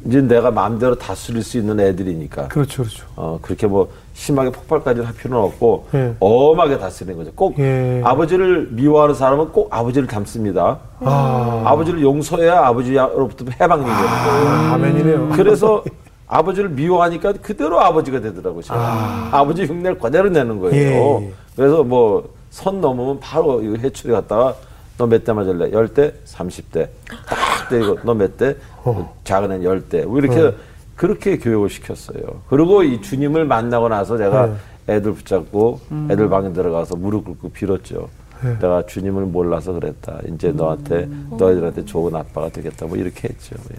이제 0.07 0.23
내가 0.23 0.51
마음대로 0.51 0.95
다스릴 0.95 1.43
수 1.43 1.59
있는 1.59 1.79
애들이니까 1.81 2.49
그렇죠, 2.49 2.83
그렇죠. 2.85 3.05
어 3.17 3.39
그렇게 3.43 3.67
뭐 3.67 3.89
심하게 4.15 4.51
폭발까지는 4.51 5.07
할 5.07 5.15
필요는 5.15 5.45
없고 5.45 5.89
예. 5.95 6.15
엄하게 6.21 6.79
다스리는 6.79 7.17
거죠. 7.19 7.33
꼭 7.35 7.59
예. 7.59 8.01
아버지를 8.05 8.69
미워하는 8.71 9.15
사람은 9.15 9.49
꼭 9.49 9.69
아버지를 9.71 10.07
닮습니다. 10.07 10.79
아, 11.01 11.63
아버지를 11.67 12.01
용서해야 12.01 12.67
아버지로부터 12.67 13.45
해방이 13.61 13.83
되는 13.85 13.97
거예요. 13.97 14.49
아, 14.49 14.73
아멘이네요. 14.75 15.29
그래서 15.35 15.83
아버지를 16.29 16.71
미워하니까 16.71 17.33
그대로 17.43 17.81
아버지가 17.81 18.21
되더라고요. 18.21 18.63
아. 18.69 19.45
버지 19.45 19.65
흉내를 19.65 19.99
그대로 19.99 20.29
내는 20.29 20.61
거예요. 20.61 20.77
예, 20.77 21.27
예. 21.27 21.33
그래서 21.57 21.83
뭐 21.83 22.41
선 22.51 22.81
넘으면 22.81 23.21
바로 23.21 23.63
이 23.63 23.79
해초리 23.79 24.13
갔다가 24.13 24.55
너 25.01 25.07
몇 25.07 25.25
대 25.25 25.33
맞을래? 25.33 25.73
열 25.73 25.89
대, 25.89 26.13
삼십 26.25 26.71
대. 26.73 26.91
딱 27.27 27.69
때리고 27.71 27.99
너 28.05 28.13
몇 28.15 28.37
대? 28.37 28.55
어. 28.85 29.17
작은 29.25 29.51
애는 29.51 29.65
열 29.65 29.89
대. 29.89 30.05
뭐 30.05 30.19
이렇게 30.19 30.55
그렇게 30.95 31.39
교육을 31.39 31.71
시켰어요. 31.71 32.21
그리고 32.49 32.83
이 32.83 33.01
주님을 33.01 33.47
만나고 33.47 33.89
나서 33.89 34.19
제가 34.19 34.47
네. 34.87 34.97
애들 34.97 35.15
붙잡고 35.15 35.81
애들 36.11 36.29
방에 36.29 36.53
들어가서 36.53 36.97
무릎 36.97 37.25
꿇고 37.25 37.49
빌었죠. 37.51 38.09
네. 38.43 38.59
내가 38.59 38.85
주님을 38.85 39.25
몰라서 39.25 39.73
그랬다. 39.73 40.19
이제 40.35 40.53
너한테 40.53 41.09
너희들한테 41.39 41.87
좋은 41.87 42.15
아빠가 42.15 42.51
되겠다. 42.51 42.85
뭐 42.87 42.97
이렇게 42.99 43.29
했죠. 43.29 43.57
예. 43.73 43.77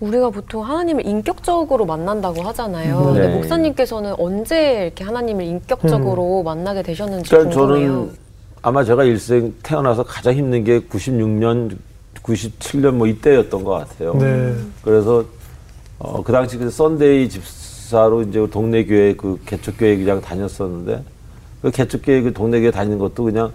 우리가 0.00 0.30
보통 0.30 0.64
하나님을 0.64 1.06
인격적으로 1.06 1.84
만난다고 1.86 2.42
하잖아요. 2.42 3.12
네. 3.12 3.20
근데 3.20 3.34
목사님께서는 3.34 4.14
언제 4.18 4.84
이렇게 4.86 5.04
하나님을 5.04 5.44
인격적으로 5.44 6.42
만나게 6.42 6.82
되셨는지 6.82 7.30
그러니까 7.30 7.54
궁금해요. 7.54 7.86
저는 7.88 8.21
아마 8.62 8.84
제가 8.84 9.02
일생 9.04 9.52
태어나서 9.62 10.04
가장 10.04 10.34
힘든 10.34 10.62
게 10.62 10.80
96년, 10.80 11.76
97년 12.22 12.92
뭐 12.92 13.08
이때였던 13.08 13.64
것 13.64 13.72
같아요. 13.72 14.14
네. 14.14 14.54
그래서 14.82 15.24
어, 15.98 16.22
그 16.22 16.32
당시 16.32 16.56
그 16.56 16.70
Sunday 16.70 17.28
집사로 17.28 18.22
이제 18.22 18.46
동네 18.50 18.84
교회 18.84 19.14
그 19.14 19.38
개척교회 19.46 19.96
그냥 19.96 20.20
다녔었는데 20.20 21.02
그 21.60 21.70
개척교회 21.72 22.22
그 22.22 22.32
동네 22.32 22.60
교회 22.60 22.70
다니는 22.70 22.98
것도 22.98 23.24
그냥 23.24 23.50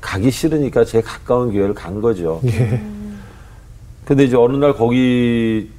가기 0.00 0.30
싫으니까 0.30 0.84
제일 0.84 1.02
가까운 1.04 1.52
교회를 1.52 1.74
간 1.74 2.00
거죠. 2.00 2.40
예. 2.46 2.80
근데 4.04 4.24
이제 4.24 4.36
어느 4.36 4.56
날 4.56 4.74
거기 4.74 5.70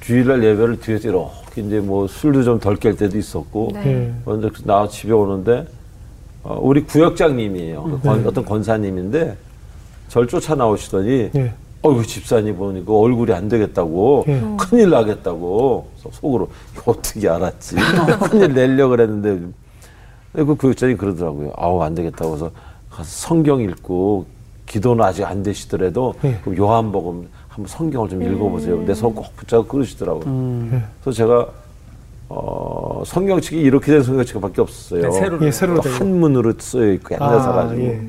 주일날 0.00 0.42
예배를 0.42 0.80
뒤에서 0.80 1.08
이렇게 1.08 1.62
이제 1.62 1.80
뭐 1.80 2.06
술도 2.08 2.42
좀 2.44 2.58
덜 2.60 2.76
깰 2.76 2.96
때도 2.98 3.16
있었고 3.18 3.70
네. 3.74 3.86
예. 3.86 4.14
먼저 4.24 4.50
나 4.64 4.86
집에 4.88 5.12
오는데 5.12 5.66
어, 6.42 6.58
우리 6.60 6.84
구역장님이에요. 6.84 7.82
그 7.82 8.00
권- 8.00 8.26
어떤 8.26 8.44
권사님인데 8.44 9.36
절 10.08 10.26
쫓아 10.26 10.54
나오시더니 10.54 11.30
예. 11.36 11.52
어이구 11.82 12.06
집사님 12.06 12.56
보니까 12.56 12.92
얼굴이 12.92 13.32
안 13.32 13.48
되겠다고 13.48 14.24
예. 14.28 14.42
큰일 14.58 14.90
나겠다고 14.90 15.88
속으로 16.12 16.48
어떻게 16.84 17.28
알았지 17.28 17.76
큰일 18.30 18.52
내려 18.54 18.88
그랬는데 18.88 19.46
그 20.32 20.54
구역장이 20.54 20.96
그러더라고요. 20.96 21.52
아우 21.56 21.80
안 21.82 21.94
되겠다고 21.94 22.34
해서 22.34 22.50
가서 22.90 23.04
성경 23.08 23.60
읽고 23.60 24.26
기도는 24.66 25.04
아직 25.04 25.24
안 25.24 25.42
되시더라도 25.42 26.14
예. 26.24 26.38
그럼 26.42 26.56
요한복음 26.58 27.28
한번 27.48 27.66
성경을 27.66 28.08
좀 28.08 28.22
읽어보세요. 28.22 28.82
내손 28.82 29.14
꼭 29.14 29.34
붙잡고 29.36 29.66
그러시더라고요. 29.68 30.68
예. 30.72 30.82
그래서 31.02 31.16
제가 31.16 31.48
어, 32.32 33.02
성경책이 33.04 33.60
이렇게 33.60 33.90
된 33.92 34.04
성경책밖에 34.04 34.60
없었어요. 34.62 35.02
네, 35.02 35.10
새로 35.10 35.44
예, 35.44 35.50
새로 35.50 35.74
또된 35.76 35.92
거. 35.92 35.98
한문으로 35.98 36.52
쓰여 36.58 36.92
있고 36.92 37.16
옛날 37.16 37.34
아, 37.34 37.40
사가지고 37.40 37.82
예. 37.82 38.00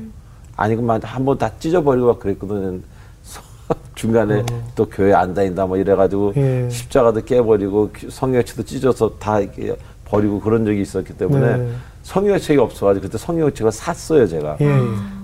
아니 0.56 0.76
그만 0.76 1.02
한번 1.02 1.36
다 1.36 1.50
찢어버리고 1.58 2.06
막 2.06 2.20
그랬거든. 2.20 2.82
중간에 3.96 4.44
또 4.76 4.86
교회 4.88 5.12
안 5.12 5.34
다닌다 5.34 5.66
뭐 5.66 5.76
이래가지고 5.76 6.28
어. 6.28 6.32
예. 6.36 6.68
십자가도 6.70 7.24
깨버리고 7.24 7.90
기- 7.90 8.08
성경책도 8.10 8.62
찢어서 8.62 9.10
다 9.18 9.40
이렇게 9.40 9.74
버리고 10.04 10.40
그런 10.40 10.64
적이 10.64 10.82
있었기 10.82 11.14
때문에 11.16 11.56
네. 11.56 11.68
성경책이 12.02 12.60
없어가지고 12.60 13.06
그때 13.06 13.18
성경책을 13.18 13.72
샀어요 13.72 14.26
제가. 14.28 14.56
예. 14.60 14.72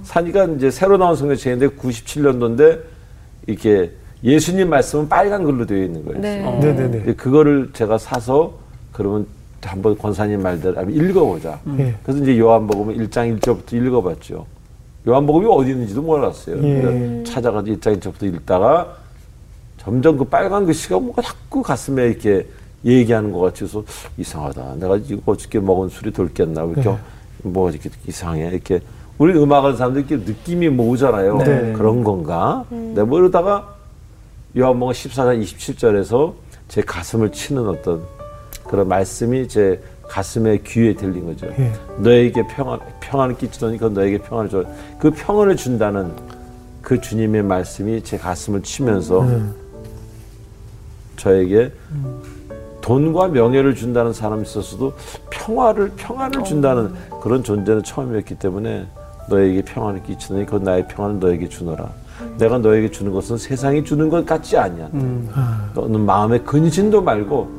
사니까 0.02 0.45
이제 0.57 0.73
새로 0.73 0.97
나온 0.97 1.14
성경책인데 1.14 1.69
97년도인데 1.76 2.81
이렇게 3.47 3.93
예수님 4.25 4.71
말씀은 4.71 5.09
빨간 5.09 5.45
글로 5.45 5.64
되어 5.67 5.85
있는 5.85 6.05
거예요. 6.05 6.21
네. 6.21 6.45
어. 6.45 6.59
네네네. 6.61 6.90
근데 6.99 7.14
그거를 7.14 7.71
제가 7.75 7.97
사서 7.99 8.55
그러면 8.99 9.26
한번 9.62 9.97
권사님 9.97 10.43
말대로 10.43 10.76
한번 10.76 10.93
읽어보자. 10.93 11.61
예. 11.78 11.95
그래서 12.02 12.21
이제 12.21 12.37
요한복음 12.37 12.97
1장 12.97 13.38
1절부터 13.38 13.75
읽어봤죠. 13.75 14.45
요한복음이 15.07 15.47
어디 15.49 15.71
있는지도 15.71 16.02
몰랐어요. 16.02 16.61
예. 16.64 17.23
찾아가지고 17.25 17.76
1장 17.76 18.00
1절부터 18.00 18.35
읽다가 18.35 18.97
점점 19.78 20.19
그 20.19 20.25
빨간 20.25 20.67
글씨가 20.67 20.99
뭔가 20.99 21.23
자꾸 21.23 21.62
가슴에 21.62 22.09
이렇게 22.09 22.45
얘기하는 22.85 23.31
것 23.31 23.38
같이 23.38 23.64
해서 23.64 23.85
이상하다. 24.17 24.75
내가 24.81 24.97
이거 24.97 25.21
어저께 25.33 25.61
먹은 25.61 25.88
술이. 25.88 26.11
왜 26.19 26.25
이렇게 26.25 26.45
네. 26.45 26.99
뭐 27.43 27.71
이렇게 27.71 27.88
이상해. 28.09 28.49
이렇게 28.49 28.81
우리 29.17 29.38
음악하는 29.38 29.76
사람들 29.76 30.07
이렇게 30.09 30.17
느낌이 30.25 30.71
뭐 30.71 30.90
오잖아요. 30.90 31.38
네. 31.38 31.73
그런 31.73 32.02
건가? 32.02 32.64
내가 32.71 33.05
뭐 33.05 33.21
이러다가 33.21 33.76
요한복음 34.57 34.93
14장 34.93 35.40
27절에서 35.40 36.33
제 36.67 36.81
가슴을 36.83 37.31
치는 37.31 37.69
어떤 37.69 38.02
그런 38.68 38.88
말씀이 38.88 39.48
제 39.48 39.80
가슴에 40.08 40.58
귀에 40.58 40.94
들린 40.94 41.26
거죠. 41.26 41.46
예. 41.58 41.72
너에게 41.98 42.46
평안, 42.46 42.78
평안을 43.00 43.37
끼치더니 43.37 43.78
그 43.78 43.87
너에게 43.87 44.18
평안을 44.18 44.50
줘. 44.50 44.64
그 44.98 45.10
평안을 45.10 45.56
준다는 45.56 46.12
그 46.80 47.00
주님의 47.00 47.42
말씀이 47.42 48.02
제 48.02 48.16
가슴을 48.16 48.62
치면서 48.62 49.20
음. 49.20 49.54
저에게 51.16 51.72
돈과 52.80 53.28
명예를 53.28 53.75
준다는 53.75 54.12
사람이 54.12 54.42
있었어도 54.42 54.94
평화를 55.28 55.92
평안을 55.96 56.44
준다는 56.44 56.94
그런 57.20 57.42
존재는 57.42 57.82
처음이었기 57.82 58.37
때문에 58.37 58.87
너에게 59.28 59.62
평안을 59.62 60.04
끼치더니 60.04 60.46
그 60.46 60.56
나의 60.56 60.88
평안을 60.88 61.20
너에게 61.20 61.48
주노라. 61.48 61.90
내가 62.38 62.58
너에게 62.58 62.90
주는 62.90 63.12
것은 63.12 63.37
세상이 63.37 63.84
주는 63.84 64.08
것 64.08 64.25
같지 64.25 64.56
아니야. 64.56 64.88
아, 65.32 65.70
너는 65.75 66.00
마음에 66.00 66.38
근심도 66.38 67.02
말고 67.02 67.57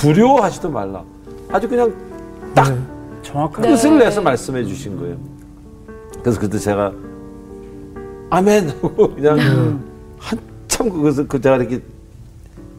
두려워하지도 0.00 0.70
말라. 0.70 1.04
아주 1.50 1.68
그냥 1.68 1.94
딱 2.54 2.70
네. 2.72 2.80
네. 3.60 3.68
뜻을 3.68 3.98
내서 3.98 4.22
말씀해 4.22 4.64
주신 4.64 4.98
거예요. 4.98 5.16
그래서 6.22 6.40
그때 6.40 6.58
제가 6.58 6.92
아멘 8.30 8.70
하고 8.70 9.12
그냥 9.14 9.38
한참 10.18 10.60
한참 10.80 10.90
그것을 10.90 11.28
그 11.28 11.40
제가 11.40 11.56
이렇게 11.56 11.82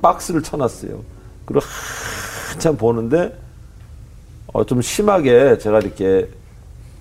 박스를 0.02 0.42
쳐놨어요. 0.42 1.00
그리고 1.46 1.64
한참 2.52 2.76
보는데 2.76 3.38
어, 4.52 4.66
좀 4.66 4.82
심하게 4.82 5.58
제가 5.60 5.80
이렇게 5.80 6.28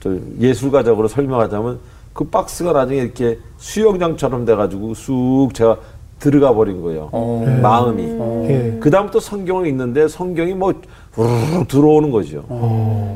좀 0.01 0.37
예술가적으로 0.39 1.09
설명하자면 1.09 1.79
그 2.13 2.25
박스가 2.25 2.73
나중에 2.73 3.01
이렇게 3.01 3.39
수영장처럼 3.57 4.45
돼가지고 4.45 4.95
쑥 4.95 5.51
제가 5.55 5.79
들어가 6.21 6.53
버린 6.55 6.83
거예요. 6.83 7.09
마음이. 7.63 8.03
예. 8.49 8.77
그 8.79 8.91
다음부터 8.91 9.19
성경을 9.21 9.67
읽는데 9.67 10.07
성경이 10.07 10.53
뭐 10.55 10.75
우르르 11.17 11.65
들어오는 11.67 12.11
거죠. 12.11 12.45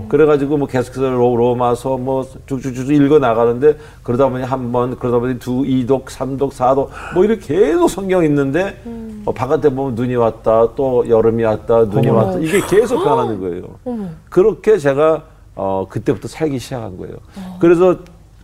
그래가지고 0.09 0.57
뭐 0.57 0.67
계속해서 0.67 1.11
로- 1.11 1.37
로마서 1.37 1.99
뭐 1.99 2.27
쭉쭉쭉 2.47 2.91
읽어 2.91 3.19
나가는데 3.19 3.77
그러다 4.03 4.29
보니 4.31 4.43
한 4.43 4.73
번, 4.73 4.97
그러다 4.99 5.19
보니 5.19 5.39
두, 5.39 5.65
이독, 5.67 6.11
삼독, 6.11 6.53
사독 6.55 6.91
뭐 7.15 7.25
이렇게 7.25 7.55
계속 7.55 7.89
성경 7.89 8.25
읽는데 8.25 8.81
어, 9.27 9.33
바깥에 9.33 9.69
보면 9.69 9.95
눈이 9.95 10.17
왔다, 10.17 10.69
또 10.75 11.09
여름이 11.09 11.45
왔다, 11.45 11.85
눈이 11.85 12.09
왔다 12.09 12.39
이게 12.39 12.61
계속 12.67 13.05
변하는 13.05 13.39
거예요. 13.41 13.63
그렇게 14.31 14.77
제가 14.79 15.23
어, 15.55 15.87
그때부터 15.89 16.27
살기 16.29 16.59
시작한 16.59 16.97
거예요. 16.97 17.17
그래서 17.61 17.97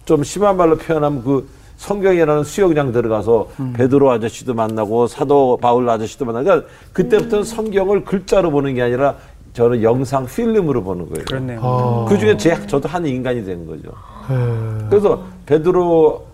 좀 0.04 0.22
심한 0.22 0.56
말로 0.56 0.76
표현하면 0.76 1.24
그 1.24 1.48
성경이라는 1.80 2.44
수영장 2.44 2.92
들어가서 2.92 3.48
베드로 3.72 4.10
아저씨도 4.10 4.52
만나고 4.52 5.06
사도 5.06 5.56
바울 5.56 5.88
아저씨도 5.88 6.26
만나고 6.26 6.44
그러니까 6.44 6.68
그때부터는 6.92 7.42
성경을 7.42 8.04
글자로 8.04 8.50
보는 8.50 8.74
게 8.74 8.82
아니라 8.82 9.16
저는 9.54 9.82
영상 9.82 10.26
필름으로 10.26 10.82
보는 10.82 11.08
거예요. 11.08 11.24
그렇네요. 11.24 11.60
아. 11.62 12.04
그 12.06 12.18
중에 12.18 12.36
제 12.36 12.66
저도 12.66 12.86
한 12.86 13.06
인간이 13.06 13.42
된 13.46 13.66
거죠. 13.66 13.88
예. 14.30 14.88
그래서 14.90 15.24
베드로 15.46 16.26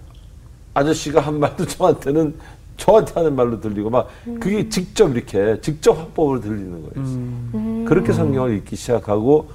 아저씨가 0.74 1.20
한 1.20 1.38
말도 1.38 1.64
저한테는 1.64 2.34
저한테 2.76 3.12
하는 3.14 3.36
말로 3.36 3.60
들리고 3.60 3.88
막 3.88 4.08
그게 4.40 4.68
직접 4.68 5.14
이렇게 5.14 5.60
직접 5.60 5.96
화법으로 5.96 6.40
들리는 6.40 6.82
거예요. 6.82 7.84
그렇게 7.84 8.12
성경을 8.12 8.56
읽기 8.56 8.74
시작하고 8.74 9.48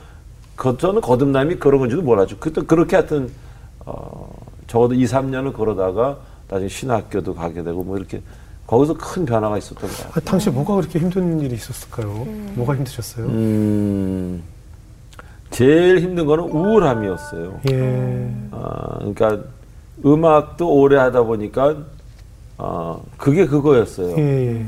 그 0.55 0.77
저는 0.77 1.01
거듭남이 1.01 1.55
그런 1.55 1.81
건지도 1.81 2.01
몰랐죠. 2.01 2.37
그때 2.39 2.61
그렇게 2.61 2.95
하여튼 2.95 3.29
어, 3.85 4.29
적어도 4.71 4.93
2, 4.93 5.03
3년을 5.03 5.51
그러다가 5.51 6.17
나중에 6.47 6.69
신학교도 6.69 7.35
가게 7.35 7.61
되고 7.61 7.83
뭐 7.83 7.97
이렇게 7.97 8.21
거기서 8.65 8.93
큰 8.93 9.25
변화가 9.25 9.57
있었던 9.57 9.89
것 9.89 9.97
같아요. 9.97 10.13
아, 10.15 10.19
당시 10.21 10.49
뭐가 10.49 10.75
그렇게 10.75 10.97
힘든 10.97 11.41
일이 11.41 11.55
있었을까요? 11.55 12.07
뭐가 12.53 12.77
힘드셨어요? 12.77 13.25
음, 13.25 14.41
제일 15.49 15.99
힘든 15.99 16.25
거는 16.25 16.45
우울함이었어요. 16.45 17.59
예. 17.69 18.33
아, 18.51 18.97
그러니까 18.99 19.39
음악도 20.05 20.73
오래 20.73 20.95
하다 20.95 21.23
보니까 21.23 21.75
어, 22.57 23.03
그게 23.17 23.45
그거였어요. 23.45 24.15
예. 24.17 24.55
예. 24.55 24.65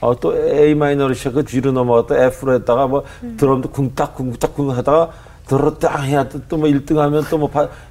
어, 0.00 0.14
또 0.20 0.32
A 0.36 0.76
마이너를 0.76 1.16
시작해 1.16 1.42
뒤로 1.42 1.72
넘어갔다 1.72 2.22
F로 2.24 2.54
했다가 2.54 2.86
뭐 2.86 3.02
드럼도 3.36 3.68
쿵딱 3.70 4.14
쿵딱 4.14 4.54
쿵 4.54 4.70
하다가 4.70 5.10
들었다 5.50 5.98
해야 6.00 6.28
또 6.28 6.56
뭐 6.58 6.68
1등 6.68 6.96
하면 6.96 7.24
또 7.28 7.38
뭐 7.38 7.50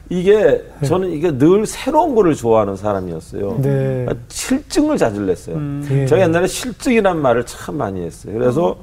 이게 0.10 0.64
저는 0.86 1.12
이게 1.12 1.38
늘 1.38 1.66
새로운 1.66 2.16
거를 2.16 2.34
좋아하는 2.36 2.76
사람이었어요. 2.76 3.60
네. 3.62 4.06
아, 4.10 4.14
실증을 4.30 4.98
자주 4.98 5.22
냈어요. 5.22 5.58
예. 5.92 6.06
제가 6.06 6.22
옛날에 6.22 6.48
실증이란 6.48 7.22
말을 7.22 7.46
참 7.46 7.76
많이 7.78 8.02
했어요. 8.02 8.34
그래서 8.38 8.78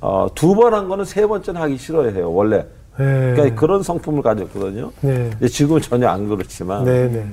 어, 0.00 0.26
두 0.34 0.54
번 0.54 0.74
한 0.74 0.88
거는 0.88 1.04
세 1.04 1.26
번째는 1.26 1.60
하기 1.60 1.76
싫어해요. 1.76 2.32
원래. 2.32 2.66
예. 2.98 3.32
그러니까 3.34 3.54
그런 3.54 3.82
성품을 3.82 4.22
가졌거든요. 4.22 4.90
네. 5.02 5.30
근데 5.30 5.48
지금은 5.48 5.80
전혀 5.80 6.08
안 6.08 6.28
그렇지만 6.28 6.84
네, 6.84 7.08
네. 7.08 7.26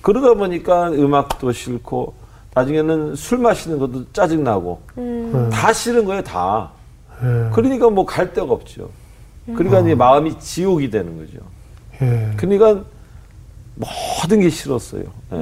그러다 0.00 0.34
보니까 0.34 0.90
음악도 0.90 1.52
싫고 1.52 2.14
나중에는 2.54 3.14
술 3.16 3.38
마시는 3.38 3.78
것도 3.78 4.04
짜증 4.12 4.42
나고 4.44 4.80
다 5.52 5.72
싫은 5.72 6.04
거예요 6.06 6.22
다. 6.22 6.70
예. 7.22 7.50
그러니까 7.52 7.88
뭐 7.90 8.04
갈 8.06 8.32
데가 8.32 8.52
없죠. 8.52 8.88
그러니까 9.46 9.80
이제 9.80 9.94
마음이 9.94 10.38
지옥이 10.38 10.90
되는 10.90 11.18
거죠. 11.18 11.38
예. 12.00 12.32
그러니까 12.36 12.82
모든 13.74 14.40
게 14.40 14.48
싫었어요. 14.48 15.04
예. 15.32 15.36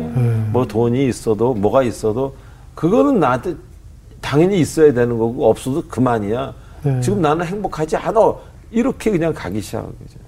뭐 0.53 0.67
돈이 0.67 1.07
있어도 1.07 1.55
뭐가 1.55 1.83
있어도 1.83 2.35
그거는 2.75 3.21
나한테 3.21 3.55
당연히 4.21 4.61
있어야 4.61 4.93
되는 4.93 5.19
거고 5.19 5.49
없어도 5.49 5.83
그만이야. 5.89 6.55
네. 6.83 7.01
지금 7.01 7.21
나는 7.21 7.47
행복하지 7.47 7.97
않아. 7.97 8.35
이렇게 8.71 9.11
그냥 9.11 9.35
가기 9.35 9.61
시작한 9.61 9.91
거죠. 9.91 10.19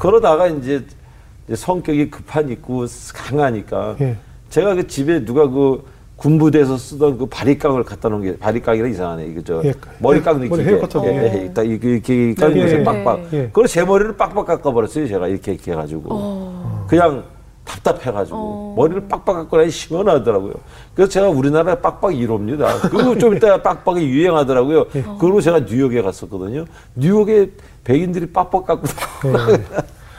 그러다가 0.00 0.46
이제, 0.46 0.84
이제 1.46 1.56
성격이 1.56 2.10
급하니까 2.10 2.62
강하니까 3.12 3.96
예. 4.00 4.16
제가 4.50 4.74
그 4.74 4.86
집에 4.86 5.24
누가 5.24 5.48
그 5.48 5.84
군부대에서 6.22 6.76
쓰던 6.78 7.18
그 7.18 7.26
바리깡을 7.26 7.82
갖다 7.82 8.08
놓은 8.08 8.22
게 8.22 8.36
바리깡이라 8.38 8.86
이상하네. 8.88 9.26
이거 9.26 9.42
저 9.44 9.60
예. 9.64 9.74
머리깡 9.98 10.38
머리 10.38 10.48
느끼게. 10.48 10.70
헤어커터. 10.76 11.04
예, 11.06 11.08
예, 11.16 11.42
예. 11.44 11.52
딱 11.52 11.64
이렇게 11.64 11.90
이렇게 11.94 12.34
깎는 12.34 12.56
예, 12.58 12.62
거죠. 12.62 12.76
예. 12.78 12.84
빡빡. 12.84 13.20
예. 13.32 13.46
그걸 13.46 13.66
제 13.66 13.84
머리를 13.84 14.16
빡빡 14.16 14.46
깎아버렸어요. 14.46 15.08
제가 15.08 15.26
이렇게 15.26 15.52
이렇게 15.54 15.72
해가지고 15.72 16.86
그냥 16.86 17.24
답답해가지고 17.64 18.74
머리를 18.76 19.08
빡빡 19.08 19.34
깎고 19.34 19.56
나니 19.56 19.70
시원하더라고요. 19.70 20.52
그래서 20.94 21.10
제가 21.10 21.28
우리나라 21.28 21.74
빡빡 21.74 22.12
1호입니다. 22.12 22.88
그리고 22.90 23.18
좀 23.18 23.36
이따 23.36 23.58
빡빡이 23.62 24.04
유행하더라고요. 24.08 24.86
그리고 25.18 25.40
제가 25.40 25.60
뉴욕에 25.60 26.02
갔었거든요. 26.02 26.66
뉴욕에 26.94 27.50
백인들이 27.82 28.26
빡빡 28.26 28.64
깎고 28.66 28.86
예. 29.26 29.64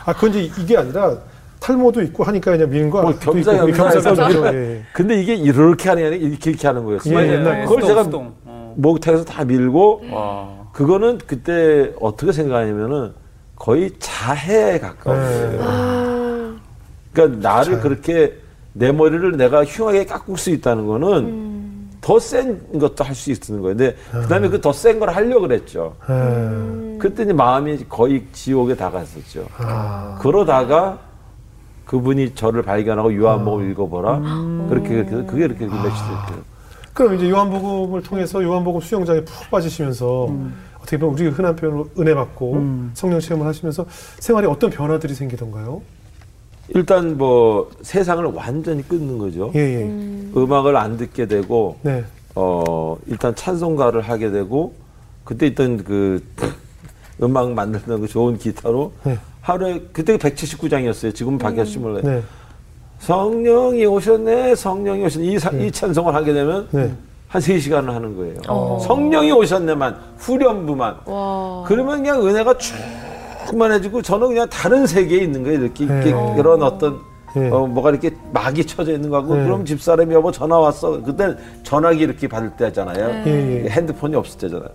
아, 0.05 0.11
그건 0.13 0.31
이제 0.31 0.51
이게 0.61 0.77
아니라 0.77 1.15
탈모도 1.63 2.01
있고 2.01 2.25
하니까 2.25 2.51
그냥 2.51 2.69
미는 2.69 2.89
거뭐 2.89 3.05
아니고 3.07 3.19
겸사겸사 3.21 3.77
겸사 3.77 4.01
겸사. 4.01 4.25
해서. 4.27 4.53
예. 4.53 4.83
근데 4.91 5.21
이게 5.21 5.33
이렇게 5.33 5.87
하는 5.87 6.03
게 6.03 6.07
아니라 6.07 6.27
이렇게 6.27 6.49
이렇게 6.51 6.67
하는 6.67 6.83
거였어요. 6.83 7.17
예, 7.19 7.33
옛날 7.33 7.43
네, 7.59 7.63
그걸 7.63 7.81
수동, 7.81 7.87
제가 7.87 8.03
수동. 8.03 8.33
어. 8.43 8.73
목탁에서 8.77 9.23
다 9.23 9.45
밀고 9.45 10.01
와. 10.11 10.49
그거는 10.73 11.19
그때 11.25 11.93
어떻게 12.01 12.33
생각하냐면은 12.33 13.13
거의 13.55 13.91
자해에 13.99 14.79
가까운 14.79 15.17
네. 15.19 15.57
거예요. 15.57 16.55
그러니까 17.13 17.49
나를 17.49 17.79
그렇게 17.79 18.33
내 18.73 18.91
머리를 18.91 19.37
내가 19.37 19.63
흉하게 19.63 20.05
깎을 20.05 20.35
수 20.37 20.49
있다는 20.49 20.85
거는 20.85 21.87
더센 22.01 22.59
것도 22.77 23.05
할 23.05 23.15
수 23.15 23.31
있는 23.31 23.61
거예요. 23.61 23.77
근데 23.77 23.95
그다음에 24.11 24.49
그 24.49 24.59
더 24.59 24.73
센 24.73 24.99
걸 24.99 25.11
하려고 25.11 25.41
그랬죠. 25.47 25.95
예. 26.09 26.97
그때 26.97 27.23
이제 27.23 27.31
마음이 27.31 27.85
거의 27.87 28.25
지옥에 28.33 28.75
다갔었죠. 28.75 29.45
아. 29.59 30.17
그러다가 30.21 30.99
그분이 31.85 32.35
저를 32.35 32.61
발견하고 32.61 33.15
요한복음 33.15 33.71
읽어보라. 33.71 34.19
그렇게 34.69 34.89
그렇게 34.89 35.11
해서 35.11 35.25
그게 35.25 35.45
이렇게 35.45 35.65
며칠 35.65 35.89
됐대요. 35.91 36.43
그럼 36.93 37.15
이제 37.15 37.29
요한복음을 37.29 38.03
통해서 38.03 38.43
요한복음 38.43 38.81
수영장에 38.81 39.21
푹 39.21 39.49
빠지시면서 39.49 40.29
어떻게 40.77 40.97
보면 40.97 41.15
우리 41.15 41.27
흔한 41.29 41.55
표현으로 41.55 41.89
은혜 41.97 42.13
받고 42.13 42.63
성령 42.93 43.19
체험을 43.19 43.47
하시면서 43.47 43.85
생활에 44.19 44.47
어떤 44.47 44.69
변화들이 44.69 45.13
생기던가요? 45.13 45.81
일단 46.69 47.17
뭐 47.17 47.69
세상을 47.81 48.23
완전히 48.25 48.87
끊는 48.87 49.17
거죠. 49.17 49.51
예, 49.55 49.59
예. 49.59 49.83
음 49.83 50.51
악을 50.51 50.75
안 50.77 50.97
듣게 50.97 51.27
되고 51.27 51.77
네. 51.81 52.03
어 52.35 52.97
일단 53.05 53.35
찬송가를 53.35 54.01
하게 54.01 54.31
되고 54.31 54.73
그때 55.23 55.47
있던 55.47 55.83
그 55.83 56.23
음악 57.21 57.51
만드는 57.51 58.01
그 58.01 58.07
좋은 58.07 58.37
기타로 58.37 58.93
네. 59.03 59.17
하루에 59.47 59.81
그때 59.91 60.17
179장이었어요. 60.17 61.13
지금 61.13 61.37
바뀌었지 61.37 61.77
몰라요. 61.77 62.01
네. 62.03 62.23
성령이 62.99 63.85
오셨네, 63.85 64.55
성령이 64.55 65.03
오셨네. 65.05 65.27
이, 65.27 65.37
사- 65.37 65.49
이 65.51 65.69
찬송을 65.69 66.15
하게 66.15 66.31
되면 66.33 66.67
네. 66.71 66.93
한 67.27 67.41
3시간을 67.41 67.87
하는 67.91 68.15
거예요. 68.15 68.79
성령이 68.79 69.33
오셨네만, 69.33 69.97
후렴부만. 70.17 70.95
와. 71.05 71.63
그러면 71.67 71.97
그냥 72.03 72.25
은혜가 72.25 72.55
충만해지고 73.47 74.01
저는 74.01 74.29
그냥 74.29 74.47
다른 74.49 74.87
세계에 74.87 75.19
있는 75.23 75.43
거예요. 75.43 75.59
이렇게, 75.63 75.83
이렇게 75.83 76.13
네. 76.13 76.33
그런 76.37 76.63
어떤 76.63 76.99
네. 77.35 77.49
어, 77.49 77.67
뭐가 77.67 77.89
이렇게 77.89 78.11
막이 78.31 78.63
쳐져 78.65 78.93
있는 78.93 79.09
거 79.09 79.17
같고 79.17 79.35
네. 79.35 79.43
그럼 79.43 79.65
집사람이 79.65 80.13
여보 80.13 80.31
전화 80.31 80.57
왔어. 80.57 81.01
그때 81.01 81.35
전화기 81.63 81.99
이렇게 82.01 82.29
받을 82.29 82.49
때 82.55 82.65
하잖아요. 82.65 83.23
예, 83.27 83.63
예. 83.65 83.69
핸드폰이 83.69 84.15
없을 84.15 84.39
때잖아요. 84.39 84.69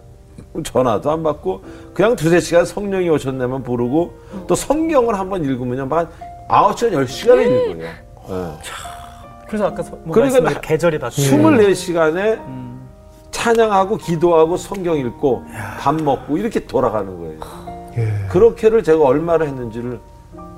전화도 0.64 1.11
안 1.11 1.22
받고 1.22 1.62
그냥 1.94 2.16
두세 2.16 2.40
시간 2.40 2.64
성령이 2.64 3.08
오셨네만 3.11 3.62
부르고 3.62 4.12
또 4.46 4.54
성경을 4.54 5.18
한번 5.18 5.44
읽으면 5.44 5.88
막 5.88 6.11
아홉 6.48 6.78
시간 6.78 6.94
열 6.94 7.06
시간을 7.06 7.70
읽어요. 7.70 7.82
예. 8.30 8.52
그래서 9.46 9.66
아까 9.66 9.82
서- 9.82 9.96
뭐 10.04 10.12
그러니까 10.14 10.61
계절이 10.61 10.98
바뀌는 10.98 11.30
24시간에 11.58 12.38
찬양하고 13.30 13.96
기도하고 13.98 14.56
성경 14.56 14.96
읽고 14.96 15.44
밥 15.80 15.94
먹고 15.94 16.37
이렇게 16.38 16.66
돌아가는 16.66 17.16
거예요. 17.18 17.38
예. 17.96 18.12
그렇게를 18.28 18.82
제가 18.82 19.02
얼마나 19.04 19.44
했는지를 19.44 20.00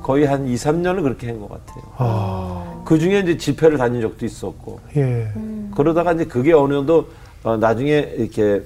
거의 0.02 0.24
한 0.26 0.46
2, 0.46 0.54
3년을 0.54 1.02
그렇게 1.02 1.26
한 1.28 1.40
것 1.40 1.48
같아요. 1.50 1.84
아. 1.98 2.82
그 2.84 2.98
중에 2.98 3.20
이제 3.20 3.36
집회를 3.36 3.76
다닌 3.78 4.00
적도 4.00 4.24
있었고 4.24 4.80
예. 4.96 5.28
그러다가 5.76 6.12
이제 6.12 6.24
그게 6.24 6.52
어느 6.52 6.72
정도 6.74 7.06
어, 7.42 7.56
나중에 7.56 8.14
이렇게 8.16 8.54
어, 8.54 8.60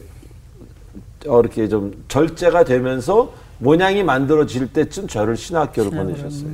이렇게 1.25 1.69
좀 1.69 2.05
절제가 2.09 2.65
되면서 2.65 3.33
모양이 3.59 4.03
만들어질 4.03 4.73
때쯤 4.73 5.09
저를 5.09 5.37
신학교를 5.37 5.91
보내셨어요. 5.91 6.51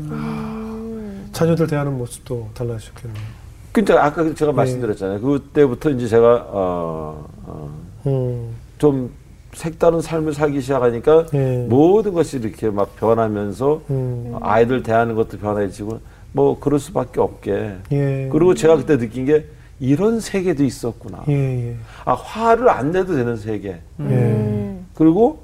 자녀들 1.32 1.66
대하는 1.66 1.96
모습도 1.96 2.48
달라지셨겠네요. 2.54 3.40
근데 3.72 3.92
아까 3.94 4.34
제가 4.34 4.52
말씀드렸잖아요. 4.52 5.20
그때부터 5.20 5.90
이제 5.90 6.08
제가 6.08 6.46
어, 6.48 7.28
어, 7.44 7.80
음. 8.06 8.54
좀 8.78 9.10
색다른 9.52 10.00
삶을 10.00 10.32
살기 10.34 10.60
시작하니까 10.60 11.26
예. 11.34 11.66
모든 11.68 12.12
것이 12.12 12.38
이렇게 12.38 12.70
막 12.70 12.96
변하면서 12.96 13.82
음. 13.90 14.36
아이들 14.40 14.82
대하는 14.82 15.14
것도 15.14 15.38
변해지고 15.38 16.00
뭐 16.32 16.58
그럴 16.58 16.78
수밖에 16.78 17.20
없게. 17.20 17.76
예. 17.92 18.28
그리고 18.32 18.54
제가 18.54 18.76
그때 18.76 18.98
느낀 18.98 19.24
게 19.24 19.46
이런 19.78 20.20
세계도 20.20 20.62
있었구나. 20.64 21.24
예, 21.28 21.70
예. 21.70 21.76
아 22.04 22.14
화를 22.14 22.68
안 22.68 22.90
내도 22.92 23.14
되는 23.14 23.36
세계. 23.36 23.68
예. 23.68 23.80
음. 24.00 24.59
그리고 25.00 25.38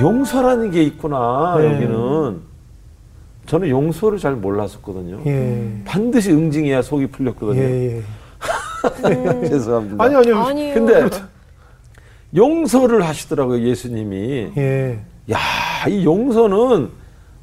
용서라는 0.00 0.70
게 0.70 0.82
있구나 0.84 1.56
네. 1.58 1.66
여기는. 1.66 2.40
저는 3.44 3.68
용서를 3.68 4.18
잘 4.18 4.36
몰랐었거든요. 4.36 5.20
예. 5.26 5.82
반드시 5.84 6.30
응징해야 6.32 6.80
속이 6.80 7.08
풀렸거든요. 7.08 7.60
예, 7.60 7.96
예. 7.98 9.42
죄송합니다. 9.50 10.02
아니, 10.02 10.14
아니요. 10.14 10.38
아니요. 10.38 10.74
근데 10.74 11.10
용서를 12.34 13.06
하시더라고요 13.06 13.60
예수님이. 13.60 14.52
예. 14.56 14.98
야, 15.30 15.38
이 15.90 16.06
용서는 16.06 16.88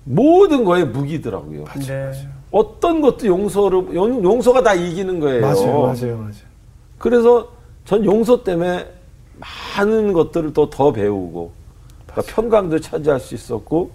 모든 0.06 0.64
거에 0.64 0.86
무기더라고요. 0.86 1.66
네. 1.86 2.12
어떤 2.50 3.00
것도 3.00 3.28
용서를 3.28 3.94
용, 3.94 4.24
용서가 4.24 4.64
다 4.64 4.74
이기는 4.74 5.20
거예요. 5.20 5.42
맞아요, 5.42 5.82
맞아요, 5.84 6.18
맞아요. 6.18 6.50
그래서 6.98 7.50
전 7.86 8.04
용서 8.06 8.44
때문에 8.44 8.88
많은 9.78 10.14
것들을 10.14 10.54
또 10.54 10.68
더 10.72 10.92
배우고 10.92 11.59
그러니까 12.20 12.36
평강도 12.36 12.80
차지할 12.80 13.20
수 13.20 13.36
있었고 13.36 13.92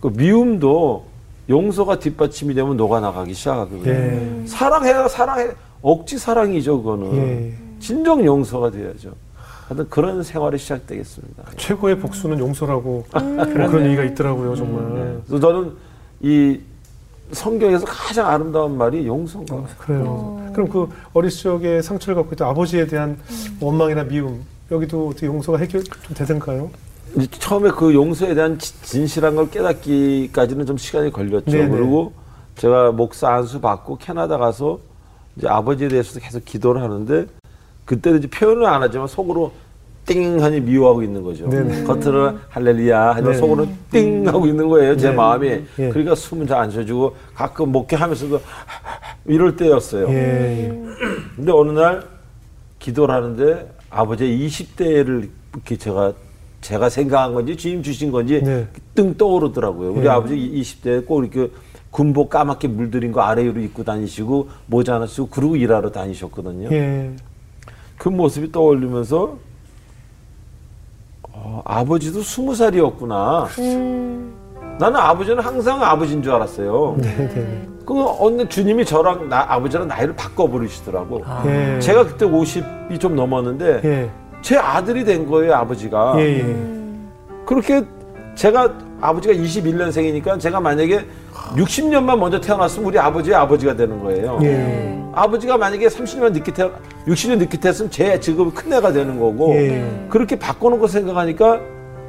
그 0.00 0.08
미움도 0.14 1.04
용서가 1.48 1.98
뒷받침이 1.98 2.54
되면 2.54 2.76
녹아나가기 2.76 3.34
시작하거든요. 3.34 3.90
예. 3.90 4.42
사랑해야 4.46 5.08
사랑해 5.08 5.48
억지 5.80 6.18
사랑이죠 6.18 6.82
그거는 6.82 7.16
예. 7.16 7.54
진정 7.80 8.24
용서가 8.24 8.70
돼야죠. 8.70 9.12
하여튼 9.68 9.88
그런 9.90 10.22
생활이 10.22 10.58
시작되겠습니다. 10.58 11.44
최고의 11.56 11.98
복수는 11.98 12.38
용서라고 12.38 13.04
뭐 13.12 13.44
그런 13.44 13.84
얘기가 13.84 14.02
있더라고요, 14.04 14.56
정말. 14.56 14.94
네. 14.94 15.18
그래서 15.26 15.40
저는 15.40 15.72
이 16.22 16.58
성경에서 17.32 17.84
가장 17.84 18.28
아름다운 18.28 18.78
말이 18.78 19.06
용서인 19.06 19.44
것 19.44 19.56
같아요. 19.56 19.76
그래요. 19.78 20.50
그럼 20.54 20.68
그 20.70 20.88
어린 21.12 21.30
적에 21.30 21.82
상처를 21.82 22.14
갖고 22.14 22.32
있던 22.32 22.48
아버지에 22.48 22.86
대한 22.86 23.18
원망이나 23.60 24.04
미움 24.04 24.42
여기도 24.70 25.08
어떻게 25.08 25.26
용서가 25.26 25.58
해결 25.58 25.84
좀 25.84 26.14
되던가요? 26.14 26.70
처음에 27.38 27.70
그 27.70 27.94
용서에 27.94 28.34
대한 28.34 28.58
지- 28.58 28.80
진실한 28.82 29.34
걸 29.36 29.50
깨닫기까지는 29.50 30.66
좀 30.66 30.76
시간이 30.76 31.10
걸렸죠. 31.12 31.50
네네. 31.50 31.68
그리고 31.68 32.12
제가 32.56 32.92
목사 32.92 33.30
안수 33.32 33.60
받고 33.60 33.98
캐나다 33.98 34.36
가서 34.38 34.78
이제 35.36 35.48
아버지에 35.48 35.88
대해서 35.88 36.18
계속 36.20 36.44
기도를 36.44 36.82
하는데 36.82 37.26
그때는 37.84 38.18
이제 38.18 38.28
표현을 38.28 38.66
안 38.66 38.82
하지만 38.82 39.06
속으로 39.06 39.52
띵 40.06 40.42
하니 40.42 40.60
미워하고 40.60 41.02
있는 41.02 41.22
거죠. 41.22 41.48
네네. 41.48 41.84
겉으로는 41.84 42.38
할렐루야 42.48 43.10
하지만 43.14 43.32
네. 43.32 43.38
속으로는 43.38 43.74
띵 43.90 44.26
하고 44.28 44.46
있는 44.46 44.68
거예요. 44.68 44.96
제 44.96 45.10
네. 45.10 45.14
마음이. 45.16 45.48
예. 45.78 45.88
그러니까 45.90 46.14
숨은 46.14 46.46
잘안 46.46 46.70
쉬어지고 46.70 47.14
가끔 47.34 47.70
목회하면서도 47.72 48.40
이럴 49.26 49.56
때였어요. 49.56 50.08
예, 50.08 50.14
예. 50.14 50.68
근데 51.36 51.52
어느 51.52 51.72
날 51.72 52.02
기도를 52.78 53.14
하는데 53.14 53.70
아버지의 53.90 54.46
20대를 54.46 55.28
이렇게 55.52 55.76
제가 55.76 56.12
제가 56.60 56.88
생각한 56.88 57.34
건지 57.34 57.56
주님 57.56 57.82
주신 57.82 58.10
건지 58.10 58.42
네. 58.42 58.66
뜬 58.94 59.16
떠오르더라고요. 59.16 59.92
우리 59.92 60.06
예. 60.06 60.10
아버지 60.10 60.34
20대에 60.36 61.06
꼭 61.06 61.22
이렇게 61.22 61.50
군복 61.90 62.30
까맣게 62.30 62.68
물들인 62.68 63.12
거 63.12 63.22
아래 63.22 63.42
위로 63.44 63.60
입고 63.60 63.84
다니시고 63.84 64.48
모자 64.66 64.94
하나 64.94 65.06
쓰고 65.06 65.28
그러고 65.28 65.56
일하러 65.56 65.90
다니셨거든요. 65.90 66.68
예. 66.72 67.12
그 67.96 68.08
모습이 68.08 68.52
떠올리면서 68.52 69.38
어, 71.32 71.62
아버지도 71.64 72.22
스무 72.22 72.54
살이었구나. 72.54 73.48
음. 73.58 74.34
나는 74.78 74.96
아버지는 75.00 75.42
항상 75.42 75.82
아버지인 75.82 76.22
줄 76.22 76.32
알았어요. 76.32 76.96
네, 76.98 77.16
네. 77.16 77.68
그 77.84 77.94
어느 78.20 78.48
주님이 78.48 78.84
저랑 78.84 79.28
나, 79.28 79.44
아버지랑 79.48 79.88
나이를 79.88 80.14
바꿔 80.14 80.46
부르시더라고. 80.46 81.22
예. 81.46 81.80
제가 81.80 82.04
그때 82.06 82.26
50이 82.26 83.00
좀 83.00 83.16
넘었는데 83.16 83.80
예. 83.84 84.10
제 84.42 84.56
아들이 84.56 85.04
된 85.04 85.26
거예요, 85.26 85.54
아버지가. 85.54 86.14
예, 86.18 86.38
예. 86.40 86.56
그렇게 87.44 87.82
제가 88.34 88.72
아버지가 89.00 89.34
21년생이니까 89.34 90.38
제가 90.38 90.60
만약에 90.60 91.04
60년만 91.56 92.18
먼저 92.18 92.40
태어났으면 92.40 92.88
우리 92.88 92.98
아버지의 92.98 93.34
아버지가 93.36 93.74
되는 93.74 94.02
거예요. 94.02 94.38
예. 94.42 95.02
아버지가 95.14 95.56
만약에 95.56 95.88
30년 95.88 96.32
늦게 96.32 96.52
태어 96.52 96.70
60년 97.06 97.38
늦게 97.38 97.58
태어났으면 97.58 97.90
제 97.90 98.20
지금 98.20 98.50
큰애가 98.52 98.92
되는 98.92 99.18
거고 99.18 99.54
예. 99.54 100.06
그렇게 100.08 100.38
바꿔놓고 100.38 100.86
생각하니까 100.86 101.60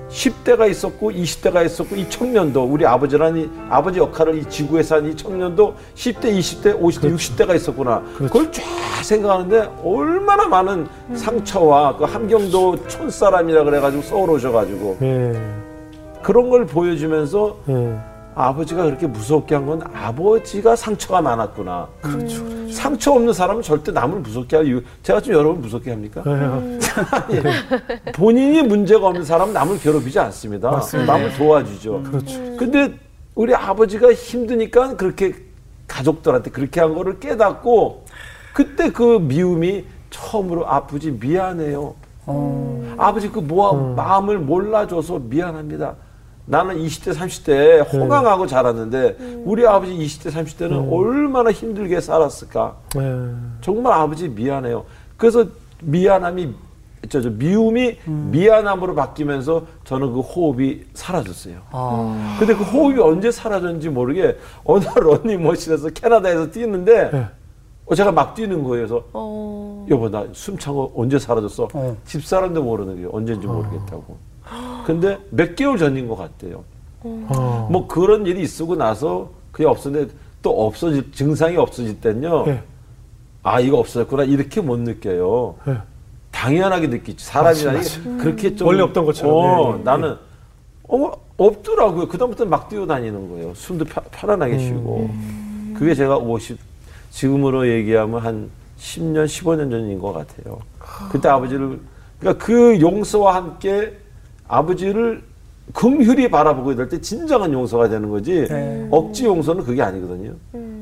10대가 0.10 0.70
있었고 0.70 1.12
20대가 1.12 1.66
있었고 1.66 1.96
이 1.96 2.10
청년도 2.10 2.64
우리 2.64 2.86
아버지라는 2.86 3.42
이 3.42 3.50
아버지 3.70 4.00
역할을 4.00 4.40
이 4.40 4.46
지구에서 4.50 4.96
한 4.96 5.06
이 5.10 5.16
청년도 5.16 5.76
10대, 5.96 6.24
20대, 6.38 6.80
50대, 6.82 7.16
60대가 7.16 7.56
있었구나. 7.56 8.02
그걸 8.18 8.52
쫙 8.52 8.64
생각하는데 9.04 9.70
얼마나 9.84 10.48
많은 10.48 10.88
상처와 11.16 11.98
그 11.98 12.04
함경도 12.04 12.88
촌 12.88 13.10
사람이라 13.10 13.64
그래가지고 13.64 14.04
서울 14.04 14.30
오셔가지고 14.32 14.98
예. 15.02 15.42
그런 16.22 16.50
걸 16.50 16.66
보여주면서 16.66 17.58
예. 17.70 17.98
아버지가 18.36 18.84
그렇게 18.86 19.08
무섭게 19.08 19.56
한 19.56 19.66
건 19.66 19.82
아버지가 19.94 20.76
상처가 20.76 21.22
많았구나. 21.22 21.88
그렇죠. 22.02 22.70
상처 22.72 23.12
없는 23.12 23.34
사람은 23.34 23.62
절대 23.62 23.92
남을 23.92 24.20
무섭게 24.20 24.56
할 24.56 24.66
이유. 24.68 24.82
제가 25.04 25.20
좀 25.22 25.34
여러분 25.34 25.62
무섭게 25.62 25.92
합니까? 25.92 26.24
예. 26.26 26.32
아니, 27.44 28.12
본인이 28.14 28.62
문제가 28.62 29.08
없는 29.08 29.24
사람은 29.26 29.54
남을 29.54 29.80
괴롭히지 29.80 30.20
않습니다. 30.20 30.72
맞습니다. 30.72 31.14
남을 31.14 31.34
도와주죠. 31.36 32.04
그렇죠. 32.04 32.40
근데 32.58 32.94
우리 33.36 33.54
아버지가 33.54 34.14
힘드니까 34.14 34.96
그렇게 34.96 35.34
가족들한테 35.88 36.52
그렇게 36.52 36.80
한 36.80 36.94
거를 36.94 37.20
깨닫고 37.20 38.06
그때 38.54 38.92
그 38.92 39.20
미움이 39.20 39.86
처음으로 40.10 40.68
아버지 40.68 41.12
미안해요. 41.12 41.96
아버지 42.98 43.30
그 43.30 43.40
모아 43.40 43.74
마음을 43.74 44.38
몰라줘서 44.40 45.20
미안합니다. 45.20 45.96
나는 46.50 46.80
20대, 46.80 47.14
30대 47.14 47.94
호강하고 47.94 48.48
자랐는데 48.48 49.18
우리 49.46 49.68
아버지 49.68 49.94
20대, 49.94 50.32
30대는 50.32 50.92
얼마나 50.92 51.52
힘들게 51.52 52.02
살았을까. 52.02 52.76
예. 52.98 53.62
정말 53.62 53.94
아버지 53.94 54.28
미안해요. 54.28 54.84
그래서 55.16 55.46
미안함이 55.84 56.56
저, 57.08 57.22
저 57.22 57.30
미움이 57.30 57.98
미안함으로 58.06 58.96
바뀌면서 58.96 59.68
저는 59.84 60.12
그 60.12 60.22
호흡이 60.22 60.86
사라졌어요. 60.96 61.60
아. 61.70 62.36
근데 62.40 62.56
그 62.56 62.64
호흡이 62.64 63.00
언제 63.00 63.30
사라졌는지 63.30 63.90
모르게 63.90 64.36
어느 64.64 64.84
날 64.84 64.96
런닝머신에서 64.96 65.92
캐나다에서 65.92 66.50
뛰는데 66.50 67.12
네. 67.12 67.28
어, 67.86 67.94
제가 67.96 68.12
막 68.12 68.34
뛰는 68.34 68.64
거예요. 68.64 68.88
그래서 68.88 69.06
어. 69.14 69.86
여보 69.88 70.10
나 70.10 70.26
숨찬 70.32 70.74
거 70.74 70.92
언제 70.96 71.20
사라졌어? 71.20 71.68
어. 71.74 71.96
집사람도 72.06 72.64
모르는 72.64 72.96
거예요. 72.96 73.10
언제인지 73.14 73.46
모르겠다고. 73.46 74.29
근데 74.86 75.20
몇 75.30 75.56
개월 75.56 75.78
전인 75.78 76.08
것 76.08 76.16
같대요. 76.16 76.64
어. 77.02 77.68
뭐 77.72 77.88
그런 77.88 78.26
일이 78.26 78.44
있고 78.44 78.76
나서 78.76 79.30
그게 79.52 79.66
없었는데 79.66 80.14
또 80.42 80.66
없어질 80.66 81.12
증상이 81.12 81.58
없어질 81.58 82.00
땐요. 82.02 82.46
예. 82.48 82.64
아 83.44 83.60
이거 83.60 83.78
없어졌구나 83.78 84.24
이렇게 84.24 84.62
못 84.62 84.80
느껴요. 84.80 85.56
예. 85.68 85.78
당연하게 86.32 86.88
느끼지. 86.88 87.26
사람이라니 87.26 87.78
맞아, 87.78 88.02
그렇게 88.18 88.56
좀 88.56 88.68
원래 88.68 88.82
없던 88.82 89.06
것처럼. 89.06 89.34
어, 89.34 89.74
예, 89.76 89.80
예. 89.80 89.84
나는 89.84 90.18
어 90.88 91.12
없더라고요. 91.38 92.08
그다음부터 92.08 92.46
막 92.46 92.68
뛰어다니는 92.70 93.30
거예요. 93.30 93.54
숨도 93.54 93.86
편, 93.86 94.04
편안하게 94.12 94.54
음. 94.54 94.60
쉬고. 94.60 95.10
그게 95.78 95.96
제가 95.96 96.18
50 96.18 96.58
지금으로 97.12 97.68
얘기하면 97.68 98.20
한 98.22 98.50
10년 98.78 99.26
15년 99.26 99.72
전인 99.72 100.00
것 100.00 100.14
같아요. 100.14 100.60
그때 101.12 101.30
아버지를 101.30 101.80
그러니까 102.20 102.46
그 102.46 102.80
용서와 102.82 103.36
함께 103.36 103.98
아버지를 104.50 105.24
긍휼히 105.74 106.30
바라보고 106.30 106.72
이럴 106.74 106.90
때 106.90 107.00
진정한 107.00 107.54
용서가 107.54 107.88
되는 107.88 108.10
거지 108.10 108.46
네. 108.50 108.88
억지 108.92 109.26
용서는 109.26 109.64
그게 109.64 109.82
아니거든요. 109.84 110.34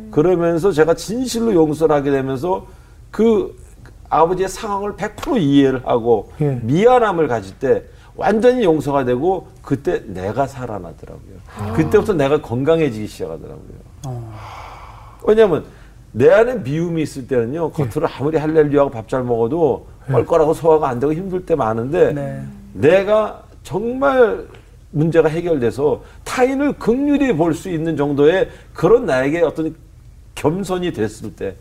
그러면서 0.10 0.72
제가 0.72 0.94
진실로 0.96 1.54
용서를 1.54 1.94
하게 1.94 2.10
되면서 2.10 2.66
그 3.12 3.56
아버지의 4.10 4.48
상황을 4.48 4.94
100% 4.94 5.42
이해를 5.42 5.86
하고 5.86 6.32
예. 6.40 6.60
미안함을 6.64 7.28
가질 7.28 7.60
때 7.60 7.84
완전히 8.16 8.64
용서가 8.64 9.04
되고 9.04 9.48
그때 9.62 10.02
내가 10.08 10.48
살아나더라고요. 10.48 11.74
그때부터 11.76 12.14
내가 12.14 12.42
건강해지기 12.42 13.06
시작하더라고요. 13.08 14.24
왜냐하면 15.26 15.66
내 16.14 16.30
안에 16.32 16.56
미움이 16.56 17.02
있을 17.02 17.28
때는요 17.28 17.72
겉으로 17.72 18.08
아무리 18.18 18.38
할렐루야하고 18.38 18.90
밥 18.92 19.10
잘 19.10 19.24
먹어도 19.24 19.88
뻘뻘하고 20.08 20.54
소화가 20.54 20.88
안 20.88 21.00
되고 21.02 21.12
힘들 21.14 21.46
때 21.46 21.54
많은데 21.56 22.14
네. 22.14 22.42
내가 22.74 23.44
정말 23.68 24.48
문제가 24.92 25.28
해결돼서 25.28 26.02
타인을 26.24 26.80
긍휼히 26.80 27.36
볼수 27.36 27.70
있는 27.70 27.98
정도의 27.98 28.50
그런 28.74 29.06
나에게 29.06 29.42
어떤 29.42 29.76
겸손이 30.36 30.94
됐을 30.94 31.36
때 31.36 31.54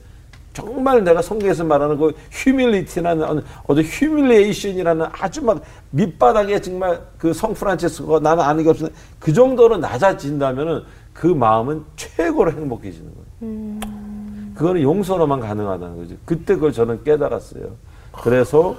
정말 0.53 1.03
내가 1.03 1.21
성경에서 1.21 1.65
말하는 1.65 1.99
그 1.99 2.13
humility라는 2.31 3.43
어떤 3.67 3.85
humiliation이라는 3.85 5.07
아주 5.11 5.43
막 5.43 5.61
밑바닥에 5.91 6.61
정말 6.61 7.01
그 7.19 7.33
성프란체스코가 7.33 8.21
나는 8.21 8.45
아는 8.45 8.63
게 8.63 8.71
없는데 8.71 8.95
그 9.19 9.33
정도로 9.33 9.79
낮아진다면은 9.79 10.85
그 11.13 11.27
마음은 11.27 11.83
최고로 11.97 12.53
행복해지는 12.53 13.11
거예요. 13.41 13.81
그거는 14.55 14.81
용서로만 14.81 15.41
가능하다는 15.41 15.97
거죠. 15.97 16.15
그때 16.25 16.55
그걸 16.55 16.73
저는 16.73 17.03
깨달았어요. 17.03 17.75
그래서 18.13 18.77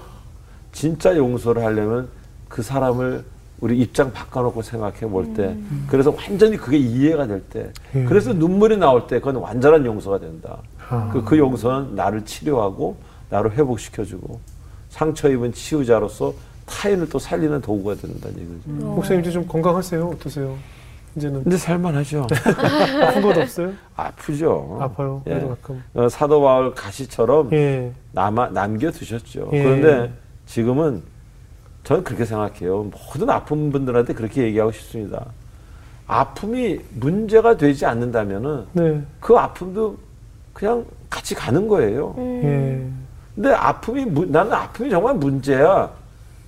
진짜 0.71 1.15
용서를 1.17 1.65
하려면 1.65 2.07
그 2.47 2.61
사람을 2.61 3.23
우리 3.59 3.79
입장 3.79 4.11
바꿔놓고 4.13 4.61
생각해 4.61 4.99
볼 5.01 5.33
때, 5.33 5.55
그래서 5.87 6.13
완전히 6.15 6.57
그게 6.57 6.77
이해가 6.77 7.25
될 7.25 7.41
때, 7.41 7.71
예. 7.95 8.03
그래서 8.03 8.31
눈물이 8.33 8.77
나올 8.77 9.07
때, 9.07 9.17
그건 9.19 9.37
완전한 9.37 9.85
용서가 9.85 10.19
된다. 10.19 10.59
아. 10.89 11.09
그, 11.11 11.23
그 11.23 11.37
용서는 11.37 11.95
나를 11.95 12.23
치료하고, 12.23 12.97
나를 13.29 13.53
회복시켜주고, 13.53 14.39
상처 14.89 15.29
입은 15.29 15.53
치유자로서 15.53 16.33
타인을 16.67 17.09
또 17.09 17.17
살리는 17.17 17.59
도구가 17.61 17.95
된다는 17.95 18.37
얘기죠. 18.39 18.85
목사님 18.85 19.21
이제 19.21 19.31
좀 19.31 19.47
건강하세요? 19.47 20.07
어떠세요? 20.07 20.55
이제는 21.15 21.43
근데 21.43 21.57
살만하죠. 21.57 22.27
아픈 23.01 23.21
것 23.23 23.37
없어요? 23.37 23.73
아프죠. 23.95 24.77
아파요. 24.79 25.23
예. 25.25 25.31
그래도 25.31 25.49
가끔. 25.49 25.83
어, 25.95 26.09
사도 26.09 26.41
바울 26.41 26.75
가시처럼 26.75 27.51
예. 27.53 27.91
남아, 28.11 28.49
남겨 28.49 28.91
두셨죠. 28.91 29.49
예. 29.53 29.63
그런데 29.63 30.13
지금은 30.45 31.01
저는 31.87 32.03
그렇게 32.03 32.25
생각해요. 32.25 32.83
모든 32.83 33.29
아픈 33.29 33.71
분들한테 33.71 34.13
그렇게 34.13 34.43
얘기하고 34.43 34.73
싶습니다. 34.73 35.25
아픔이 36.05 36.79
문제가 36.95 37.55
되지 37.55 37.85
않는다면은 37.85 38.65
네. 38.73 39.01
그 39.21 39.37
아픔도 39.37 39.95
그냥 40.51 40.83
같이 41.09 41.33
가는 41.33 41.65
거예요. 41.65 42.13
예. 42.17 42.85
근데 43.35 43.53
아픔이, 43.53 44.03
문- 44.03 44.31
나는 44.33 44.51
아픔이 44.51 44.89
정말 44.89 45.15
문제야. 45.15 45.89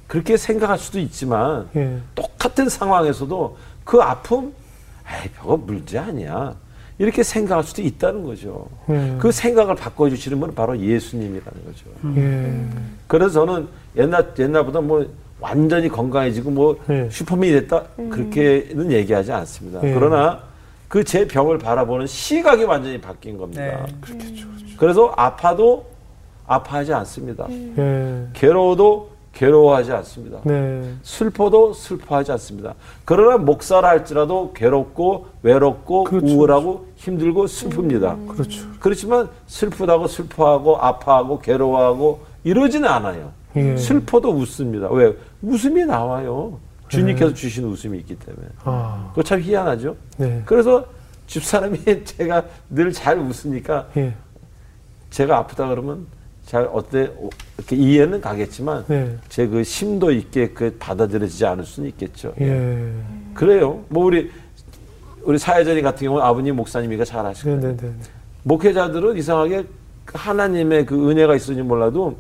그렇게 0.07 0.35
생각할 0.35 0.77
수도 0.77 0.99
있지만 0.99 1.69
예. 1.77 1.99
똑같은 2.15 2.67
상황에서도 2.67 3.55
그 3.85 4.01
아픔, 4.01 4.51
에이, 5.07 5.29
별거 5.35 5.55
문제 5.55 5.99
아니야. 5.99 6.53
이렇게 6.97 7.23
생각할 7.23 7.63
수도 7.63 7.81
있다는 7.81 8.23
거죠. 8.25 8.67
예. 8.89 9.15
그 9.19 9.31
생각을 9.31 9.75
바꿔주시는 9.75 10.37
분은 10.37 10.53
바로 10.55 10.77
예수님이라는 10.77 11.65
거죠. 11.65 11.85
예. 12.19 12.65
그래서 13.07 13.45
저는 13.45 13.69
옛날 13.95 14.33
옛날보다 14.37 14.81
뭐 14.81 15.05
완전히 15.39 15.87
건강해지고 15.89 16.51
뭐 16.51 16.77
네. 16.87 17.09
슈퍼맨이 17.09 17.53
됐다 17.53 17.83
그렇게는 18.09 18.91
얘기하지 18.91 19.31
않습니다. 19.31 19.79
네. 19.81 19.93
그러나 19.93 20.39
그 20.87 21.03
제 21.03 21.27
병을 21.27 21.59
바라보는 21.59 22.07
시각이 22.07 22.63
완전히 22.63 22.99
바뀐 22.99 23.37
겁니다. 23.37 23.61
네. 23.61 23.95
그렇겠죠. 24.01 24.47
그래서 24.77 25.13
아파도 25.15 25.85
아파하지 26.47 26.93
않습니다. 26.93 27.45
예. 27.77 28.25
괴로워도 28.33 29.09
괴로워하지 29.33 29.91
않습니다. 29.91 30.39
네. 30.43 30.81
슬퍼도 31.03 31.73
슬퍼하지 31.73 32.31
않습니다. 32.33 32.73
그러나 33.05 33.37
목사라 33.37 33.87
할지라도 33.89 34.51
괴롭고 34.53 35.27
외롭고 35.43 36.05
그렇죠. 36.05 36.25
우울하고 36.25 36.87
힘들고 36.95 37.45
슬픕니다. 37.45 38.27
그렇죠. 38.27 38.65
그렇지만 38.79 39.29
슬프다고 39.45 40.07
슬퍼하고 40.07 40.77
아파하고 40.77 41.39
괴로워하고 41.39 42.21
이러지는 42.43 42.89
않아요. 42.89 43.31
예. 43.55 43.77
슬퍼도 43.77 44.29
웃습니다. 44.31 44.89
왜? 44.89 45.13
웃음이 45.41 45.85
나와요. 45.85 46.59
주님께서 46.89 47.33
주신 47.33 47.65
웃음이 47.65 47.97
있기 47.99 48.15
때문에. 48.15 48.47
아. 48.63 49.07
그거 49.11 49.23
참 49.23 49.39
희한하죠? 49.41 49.95
네. 50.17 50.41
그래서 50.45 50.85
집사람이 51.27 51.83
제가 52.03 52.43
늘 52.69 52.91
잘 52.91 53.19
웃으니까 53.19 53.87
예. 53.97 54.13
제가 55.11 55.37
아프다 55.37 55.67
그러면 55.67 56.07
잘 56.45 56.67
어때? 56.73 57.11
어, 57.15 57.29
이렇게 57.57 57.75
이해는 57.75 58.21
가겠지만 58.21 58.85
네. 58.87 59.15
제그 59.29 59.63
심도 59.63 60.11
있게 60.11 60.49
그 60.49 60.75
받아들여지지 60.79 61.45
않을 61.45 61.63
수는 61.63 61.89
있겠죠. 61.89 62.33
예. 62.41 62.91
그래요. 63.35 63.83
뭐 63.89 64.05
우리 64.05 64.31
우리 65.21 65.37
사회자님 65.37 65.83
같은 65.83 66.07
경우는 66.07 66.25
아버님 66.25 66.55
목사님이가 66.55 67.05
잘 67.05 67.23
아시고 67.25 67.49
네, 67.57 67.67
네, 67.67 67.77
네. 67.77 67.91
목회자들은 68.43 69.15
이상하게 69.17 69.65
그 70.05 70.17
하나님의 70.17 70.85
그 70.87 71.09
은혜가 71.11 71.35
있으니 71.35 71.61
몰라도 71.61 72.17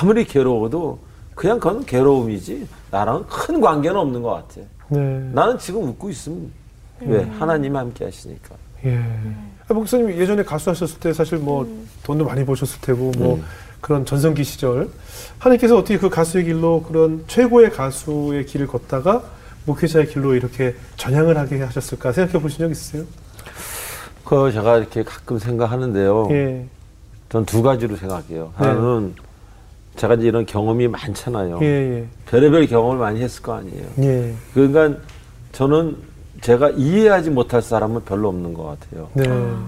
아무리 0.00 0.24
괴로워도 0.24 0.98
그냥 1.34 1.58
그건 1.58 1.84
괴로움이지 1.84 2.66
나랑은 2.90 3.26
큰 3.26 3.60
관계는 3.60 3.96
없는 3.96 4.22
것 4.22 4.30
같아. 4.30 4.60
네. 4.88 5.30
나는 5.32 5.58
지금 5.58 5.84
웃고 5.88 6.10
있으면 6.10 6.50
왜 7.00 7.24
하나님 7.38 7.76
함께 7.76 8.04
하시니까. 8.04 8.54
예. 8.84 9.02
아, 9.68 9.74
목사님 9.74 10.10
예전에 10.10 10.42
가수 10.44 10.70
하셨을 10.70 11.00
때 11.00 11.12
사실 11.12 11.38
뭐 11.38 11.66
돈도 12.02 12.24
많이 12.24 12.44
버셨을 12.44 12.80
테고 12.80 13.12
뭐 13.16 13.42
그런 13.80 14.04
전성기 14.04 14.44
시절 14.44 14.88
하나님께서 15.38 15.76
어떻게 15.76 15.98
그 15.98 16.08
가수의 16.08 16.44
길로 16.44 16.82
그런 16.82 17.24
최고의 17.26 17.70
가수의 17.70 18.46
길을 18.46 18.66
걷다가 18.66 19.22
목회자의 19.66 20.08
길로 20.08 20.34
이렇게 20.34 20.74
전향을 20.96 21.36
하게 21.36 21.62
하셨을까 21.62 22.12
생각해 22.12 22.40
보신 22.40 22.58
적 22.58 22.70
있으세요? 22.70 23.04
그 24.24 24.52
제가 24.52 24.78
이렇게 24.78 25.02
가끔 25.02 25.38
생각하는데요. 25.38 26.28
예. 26.30 26.66
전두 27.28 27.62
가지로 27.62 27.96
생각해요. 27.96 28.52
하나는 28.54 29.14
제가 29.96 30.14
이제 30.14 30.26
이런 30.28 30.44
경험이 30.46 30.88
많잖아요. 30.88 31.58
예, 31.62 32.04
별의별 32.26 32.66
경험을 32.66 32.98
많이 32.98 33.20
했을 33.20 33.42
거 33.42 33.54
아니에요. 33.54 33.86
예. 34.00 34.04
예. 34.30 34.34
그러니까 34.52 34.98
저는 35.52 35.96
제가 36.40 36.70
이해하지 36.70 37.30
못할 37.30 37.62
사람은 37.62 38.02
별로 38.04 38.28
없는 38.28 38.54
것 38.54 38.64
같아요. 38.64 39.08
네. 39.14 39.24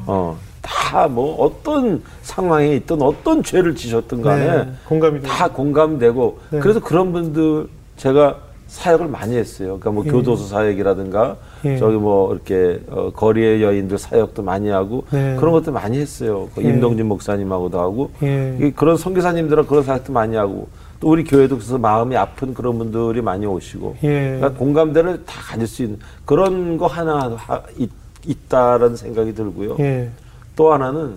어, 0.06 0.36
다 0.62 1.08
뭐 1.08 1.36
어떤 1.44 2.02
상황에 2.22 2.74
있든 2.76 3.02
어떤 3.02 3.42
죄를 3.42 3.74
지셨든 3.74 4.22
간에 4.22 4.64
네. 4.64 4.72
공감이. 4.86 5.20
다 5.22 5.48
공감되고 5.48 6.38
네. 6.50 6.58
그래서 6.60 6.80
그런 6.80 7.12
분들 7.12 7.68
제가 7.96 8.36
사역을 8.68 9.08
많이 9.08 9.36
했어요. 9.36 9.78
그러니까 9.78 9.90
뭐 9.92 10.04
예. 10.06 10.10
교도소 10.10 10.46
사역이라든가 10.46 11.36
예. 11.64 11.78
저기 11.78 11.96
뭐 11.96 12.34
이렇게 12.34 12.80
어, 12.88 13.10
거리의 13.10 13.62
여인들 13.62 13.96
사역도 13.98 14.42
많이 14.42 14.68
하고 14.68 15.04
네. 15.10 15.36
그런 15.36 15.52
것도 15.52 15.72
많이 15.72 15.98
했어요. 15.98 16.48
그 16.54 16.64
예. 16.64 16.68
임동진 16.68 17.06
목사님하고도 17.06 17.80
하고 17.80 18.10
예. 18.22 18.58
이 18.60 18.70
그런 18.72 18.96
선교사님들은 18.96 19.66
그런 19.66 19.84
사역도 19.84 20.12
많이 20.12 20.36
하고 20.36 20.68
또 20.98 21.10
우리 21.10 21.24
교회도 21.24 21.56
그래서 21.56 21.78
마음이 21.78 22.16
아픈 22.16 22.54
그런 22.54 22.78
분들이 22.78 23.20
많이 23.22 23.46
오시고 23.46 23.96
예. 24.02 24.36
그러니까 24.38 24.52
공감대를 24.54 25.24
다 25.24 25.40
가질 25.42 25.66
수 25.66 25.82
있는 25.82 25.98
그런 26.24 26.76
거 26.76 26.86
하나 26.86 27.36
하, 27.36 27.62
있, 27.78 27.90
있다라는 28.26 28.96
생각이 28.96 29.34
들고요. 29.34 29.76
예. 29.78 30.10
또 30.56 30.72
하나는 30.72 31.16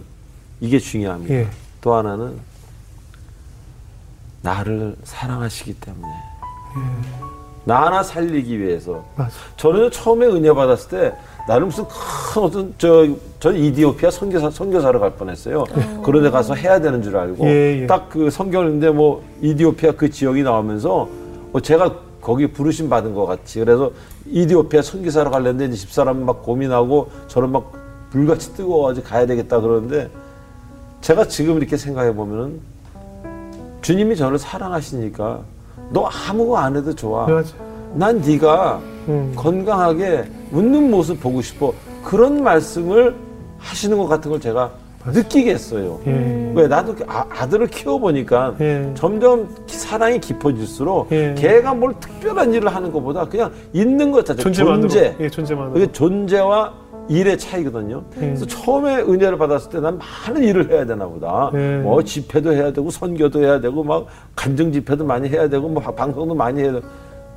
이게 0.62 0.78
중요합니다. 0.78 1.34
예. 1.34 1.48
또 1.82 1.96
하나는 1.96 2.38
나를 4.42 4.96
사랑하시기 5.04 5.74
때문에 5.80 6.08
나 7.65 7.86
하나 7.86 8.02
살리기 8.04 8.60
위해서 8.60 9.04
맞아. 9.15 9.32
저는 9.58 9.91
처음에 9.91 10.26
은혜 10.26 10.52
받았을 10.54 10.89
때 10.89 11.15
나는 11.48 11.67
무슨 11.67 11.86
큰 11.88 12.41
어떤 12.43 12.74
저 12.78 13.08
저는 13.39 13.60
이디오피아 13.60 14.12
선교사 14.12 14.50
선교사로 14.50 15.00
갈 15.00 15.12
뻔했어요. 15.15 15.63
그런 16.04 16.24
데 16.24 16.30
가서 16.30 16.54
해야 16.56 16.80
되는 16.80 17.02
줄 17.02 17.17
알고 17.17 17.45
예, 17.48 17.82
예. 17.82 17.88
딱그 17.88 18.30
성경인데 18.30 18.91
뭐 18.91 19.24
이디오피아 19.41 19.93
그 19.93 20.10
지역이 20.10 20.43
나오면서 20.43 21.10
어, 21.54 21.60
제가 21.60 21.95
거기 22.22 22.48
부르심 22.48 22.89
받은 22.89 23.13
것 23.13 23.26
같이 23.26 23.60
그래서 23.60 23.91
이디오피아 24.28 24.82
선교사로 24.82 25.32
가려는데 25.32 25.65
이제 25.65 25.76
집사람 25.76 26.26
막 26.26 26.43
고민하고 26.43 27.10
저는 27.28 27.52
막 27.52 27.72
불같이 28.12 28.54
뜨거워가지고 28.56 29.08
가야 29.08 29.26
되겠다 29.26 29.60
그러는데 29.62 30.10
제가 31.02 31.28
지금 31.28 31.58
이렇게 31.58 31.78
생각해 31.78 32.13
보면은 32.13 32.60
주님이 33.82 34.15
저를 34.15 34.38
사랑하시니까 34.38 35.41
너 35.91 36.06
아무 36.28 36.47
거 36.47 36.58
안 36.58 36.75
해도 36.75 36.93
좋아. 36.93 37.28
맞아. 37.28 37.54
난 37.93 38.21
네가 38.21 38.80
음. 39.08 39.34
건강하게 39.36 40.23
웃는 40.52 40.89
모습 40.91 41.19
보고 41.19 41.41
싶어. 41.41 41.73
그런 42.04 42.43
말씀을 42.43 43.15
하시는 43.58 43.97
것 43.97 44.08
같은 44.08 44.30
걸 44.32 44.39
제가 44.39 44.71
느끼게 45.06 45.52
했어요. 45.54 45.99
예. 46.08 46.52
왜 46.56 46.67
나도 46.67 46.93
아, 47.08 47.25
아들을 47.30 47.67
키워보니까 47.67 48.56
예. 48.60 48.91
점점 48.95 49.47
사랑이 49.65 50.19
깊어질수록 50.19 51.08
예. 51.12 51.34
걔가 51.38 51.73
뭘 51.73 51.93
특별한 51.99 52.54
일을 52.54 52.73
하는 52.73 52.91
것보다 52.91 53.25
그냥 53.25 53.52
있는 53.73 54.12
것 54.12 54.25
자체 54.25 54.43
존재만으로. 54.43 54.88
존재 54.89 55.15
예, 55.19 55.30
존재만으로. 55.30 55.73
그게 55.73 55.91
존재와 55.91 56.73
일의 57.10 57.38
차이거든요. 57.38 58.04
그래서 58.13 58.45
처음에 58.45 58.98
은혜를 59.02 59.38
받았을 59.38 59.72
때 59.72 59.80
난 59.80 59.98
많은 59.98 60.43
일을 60.43 60.69
해야 60.69 60.86
되나 60.86 61.08
보다. 61.08 61.52
예. 61.56 61.78
뭐 61.78 62.04
집회도 62.04 62.54
해야 62.54 62.72
되고 62.72 62.89
선교도 62.89 63.41
해야 63.41 63.60
되고 63.60 63.84
막 63.84 64.06
간증 64.36 64.72
집회도 64.72 65.04
많이 65.06 65.28
해야 65.28 65.50
되고 65.50 65.67
뭐 65.67 65.82
방송도 65.82 66.36
많이 66.36 66.62
해야 66.62 66.74
되고. 66.74 66.86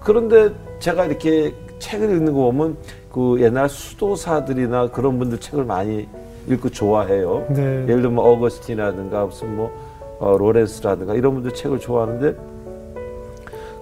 그런데 0.00 0.50
제가 0.80 1.06
이렇게 1.06 1.54
책을 1.78 2.11
읽는 2.11 2.32
거 2.35 2.40
보면 2.40 2.76
그 3.12 3.37
옛날 3.40 3.68
수도사들이나 3.68 4.90
그런 4.90 5.18
분들 5.18 5.38
책을 5.40 5.64
많이 5.64 6.06
읽고 6.48 6.68
좋아해요. 6.70 7.46
네. 7.50 7.62
예를 7.88 8.02
들면 8.02 8.18
어거스틴이라든가 8.18 9.26
무슨 9.26 9.56
뭐 9.56 9.70
어, 10.18 10.37
로렌스라든가 10.37 11.14
이런 11.14 11.35
분들 11.35 11.54
책을 11.54 11.78
좋아하는데 11.78 12.35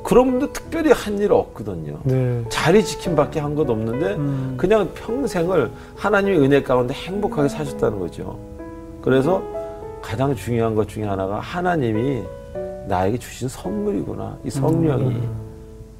그런 0.02 0.30
분들 0.30 0.52
특별히 0.52 0.90
한 0.92 1.20
일 1.20 1.32
없거든요. 1.32 1.98
네. 2.04 2.42
자리 2.48 2.82
지킴밖에 2.84 3.40
한 3.40 3.54
것 3.54 3.68
없는데 3.68 4.16
그냥 4.56 4.88
평생을 4.94 5.70
하나님의 5.96 6.38
은혜 6.40 6.62
가운데 6.62 6.94
행복하게 6.94 7.48
사셨다는 7.48 7.98
거죠. 7.98 8.38
그래서 9.02 9.42
가장 10.00 10.34
중요한 10.34 10.74
것 10.74 10.88
중에 10.88 11.04
하나가 11.04 11.40
하나님이 11.40 12.22
나에게 12.88 13.18
주신 13.18 13.48
선물이구나. 13.48 14.38
이 14.44 14.50
성령이. 14.50 15.20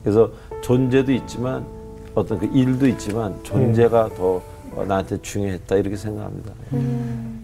그래서 0.03 0.31
존재도 0.63 1.13
있지만 1.13 1.65
어떤 2.15 2.39
그 2.39 2.47
일도 2.47 2.87
있지만 2.89 3.35
존재가 3.43 4.11
더 4.17 4.41
나한테 4.87 5.21
중요했다 5.21 5.77
이렇게 5.77 5.97
생각합니다. 5.97 6.53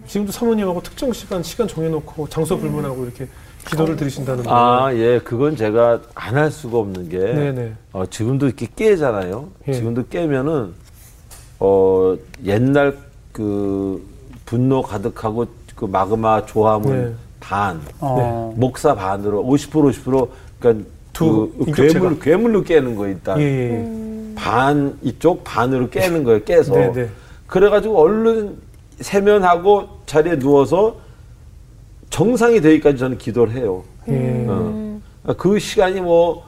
지금도 0.07 0.31
사모님하고 0.31 0.81
특정 0.81 1.13
시간 1.13 1.43
시간 1.43 1.67
정해놓고 1.67 2.27
장소 2.29 2.57
불문하고 2.57 3.03
이렇게 3.03 3.27
기도를 3.65 3.95
드리신다는데. 3.97 4.49
아, 4.49 4.89
예, 4.93 5.19
그건 5.19 5.55
제가 5.55 5.99
안 6.15 6.35
할 6.37 6.51
수가 6.51 6.77
없는 6.77 7.09
게 7.09 7.17
네네. 7.19 7.73
어, 7.93 8.05
지금도 8.05 8.45
이렇게 8.47 8.67
깨잖아요. 8.75 9.47
예. 9.67 9.73
지금도 9.73 10.07
깨면은 10.09 10.73
어, 11.59 12.15
옛날 12.45 12.97
그 13.31 14.01
분노 14.45 14.81
가득하고 14.81 15.47
그 15.75 15.85
마그마 15.85 16.45
조화문 16.45 16.91
네. 17.09 17.13
반, 17.39 17.81
어. 17.99 18.53
목사 18.57 18.95
반으로 18.95 19.43
50% 19.43 19.91
50% 19.93 20.29
그러니까 20.59 20.85
두 21.13 21.51
그. 21.65 21.71
괴물 21.71 22.19
괴물로 22.19 22.63
깨는 22.63 22.95
거 22.95 23.07
일단 23.07 23.39
예, 23.39 23.43
예. 23.43 24.33
반 24.35 24.97
이쪽 25.01 25.43
반으로 25.43 25.89
깨는 25.89 26.23
거예요. 26.23 26.43
깨서 26.43 26.73
네, 26.73 26.91
네. 26.93 27.09
그래가지고 27.47 27.97
얼른 27.99 28.55
세면하고 29.01 29.87
자리에 30.05 30.37
누워서 30.39 30.95
정상이 32.09 32.61
되기까지 32.61 32.97
저는 32.97 33.17
기도를 33.17 33.53
해요. 33.53 33.83
예. 34.09 34.45
어. 34.47 34.99
그 35.37 35.59
시간이 35.59 36.01
뭐 36.01 36.45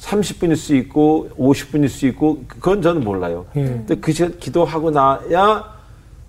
30분일 0.00 0.56
수 0.56 0.74
있고 0.76 1.30
50분일 1.38 1.88
수 1.88 2.06
있고 2.06 2.42
그건 2.48 2.82
저는 2.82 3.02
몰라요. 3.04 3.46
예. 3.56 3.62
근데 3.64 3.94
그 3.96 4.12
시간 4.12 4.36
기도하고 4.38 4.90
나야 4.90 5.64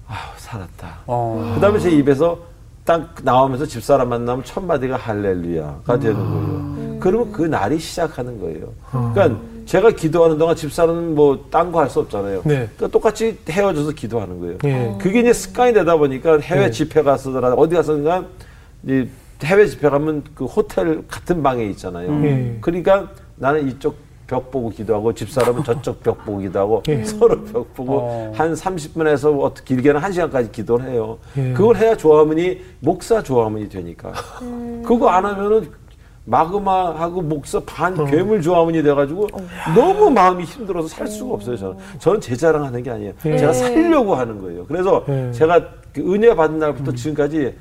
아 0.07 0.33
살았다. 0.37 0.99
어. 1.07 1.51
그다음에 1.55 1.79
제 1.79 1.89
입에서 1.91 2.39
딱 2.85 3.15
나오면서 3.23 3.65
집사람 3.65 4.07
만나면 4.09 4.45
첫 4.45 4.63
마디가 4.63 4.95
할렐루야가 4.95 5.99
되는 5.99 6.15
거예요. 6.15 6.97
그러면 6.99 7.31
그 7.33 7.41
날이 7.41 7.77
시작하는 7.79 8.39
거예요. 8.39 8.67
그러니까 9.13 9.37
제가 9.65 9.91
기도하는 9.91 10.37
동안 10.37 10.55
집사람은 10.55 11.13
뭐 11.13 11.49
딴 11.49 11.71
거 11.73 11.79
할 11.81 11.89
수 11.89 11.99
없잖아요. 11.99 12.43
네. 12.45 12.69
그러니까 12.77 12.87
똑같이 12.87 13.37
헤어져서 13.49 13.91
기도하는 13.91 14.39
거예요. 14.39 14.57
예. 14.63 14.95
그게 15.01 15.19
이제 15.19 15.33
습관이 15.33 15.73
되다 15.73 15.97
보니까 15.97 16.39
해외 16.39 16.65
네. 16.67 16.71
집회 16.71 17.01
가서더라 17.01 17.53
어디 17.55 17.75
가서든가 17.75 18.23
이 18.85 19.07
해외 19.43 19.65
집회 19.67 19.89
가면 19.89 20.23
그 20.33 20.45
호텔 20.45 21.07
같은 21.07 21.43
방에 21.43 21.65
있잖아요. 21.67 22.09
음. 22.09 22.57
그러니까 22.61 23.09
나는 23.35 23.67
이쪽 23.67 23.95
벽 24.27 24.51
보고 24.51 24.69
기도하고 24.69 25.13
집사람은 25.13 25.63
저쪽 25.63 26.03
벽 26.03 26.25
보고 26.25 26.39
기도하고 26.39 26.83
예. 26.89 27.03
서로 27.05 27.41
벽 27.45 27.73
보고 27.73 27.99
어. 28.01 28.33
한 28.35 28.53
30분에서 28.53 29.39
어떻게 29.41 29.75
길게는 29.75 30.01
1시간까지 30.01 30.51
기도를 30.51 30.89
해요. 30.89 31.17
예. 31.37 31.53
그걸 31.53 31.77
해야 31.77 31.95
조화문이 31.95 32.59
목사 32.81 33.23
조화문이 33.23 33.69
되니까. 33.69 34.11
그거 34.85 35.07
안 35.09 35.25
하면은 35.25 35.71
마그마하고 36.25 37.21
목사 37.21 37.57
반 37.61 38.05
괴물 38.05 38.41
조화문이 38.41 38.83
돼가지고 38.83 39.27
너무 39.73 40.09
마음이 40.09 40.43
힘들어서 40.43 40.89
살 40.89 41.07
수가 41.07 41.35
없어요. 41.35 41.55
저는 41.55 41.77
저는 41.99 42.19
제 42.19 42.35
자랑하는 42.35 42.83
게 42.83 42.89
아니에요. 42.91 43.13
예. 43.27 43.37
제가 43.37 43.53
살려고 43.53 44.13
하는 44.13 44.41
거예요. 44.41 44.65
그래서 44.65 45.05
예. 45.07 45.31
제가 45.31 45.65
그 45.93 46.01
은혜 46.13 46.35
받은 46.35 46.59
날부터 46.59 46.91
지금까지 46.91 47.55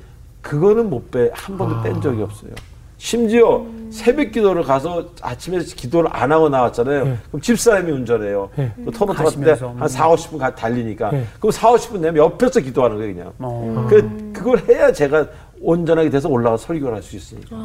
그거는 0.51 0.89
못 0.89 1.11
빼 1.11 1.29
한 1.33 1.57
번도 1.57 1.81
뺀 1.81 1.99
적이 2.01 2.21
없어요. 2.21 2.51
심지어 2.97 3.63
새벽 3.91 4.31
기도를 4.31 4.63
가서 4.63 5.05
아침에 5.21 5.59
기도를 5.59 6.09
안 6.11 6.31
하고 6.31 6.47
나왔잖아요. 6.49 7.05
예. 7.05 7.17
그럼 7.27 7.41
집사람이 7.41 7.91
운전해요. 7.91 8.49
예. 8.57 8.71
또 8.85 8.91
토론토 8.91 9.13
갔을 9.23 9.39
때 9.41 9.51
가시면서. 9.51 9.75
한 9.77 9.87
4, 9.87 10.09
50분 10.09 10.37
가 10.39 10.55
달리니까. 10.55 11.11
예. 11.13 11.25
그럼 11.39 11.51
4, 11.51 11.71
50분 11.73 12.01
되면 12.01 12.15
옆에서 12.17 12.59
기도하는 12.61 12.97
거예요, 12.97 13.13
그냥. 13.13 13.33
어. 13.39 13.85
그, 13.89 14.31
그걸 14.33 14.59
해야 14.67 14.91
제가 14.91 15.27
온전하게 15.61 16.09
돼서 16.09 16.27
올라가 16.29 16.55
설교를 16.57 16.95
할 16.95 17.03
수 17.03 17.15
있으니까. 17.17 17.55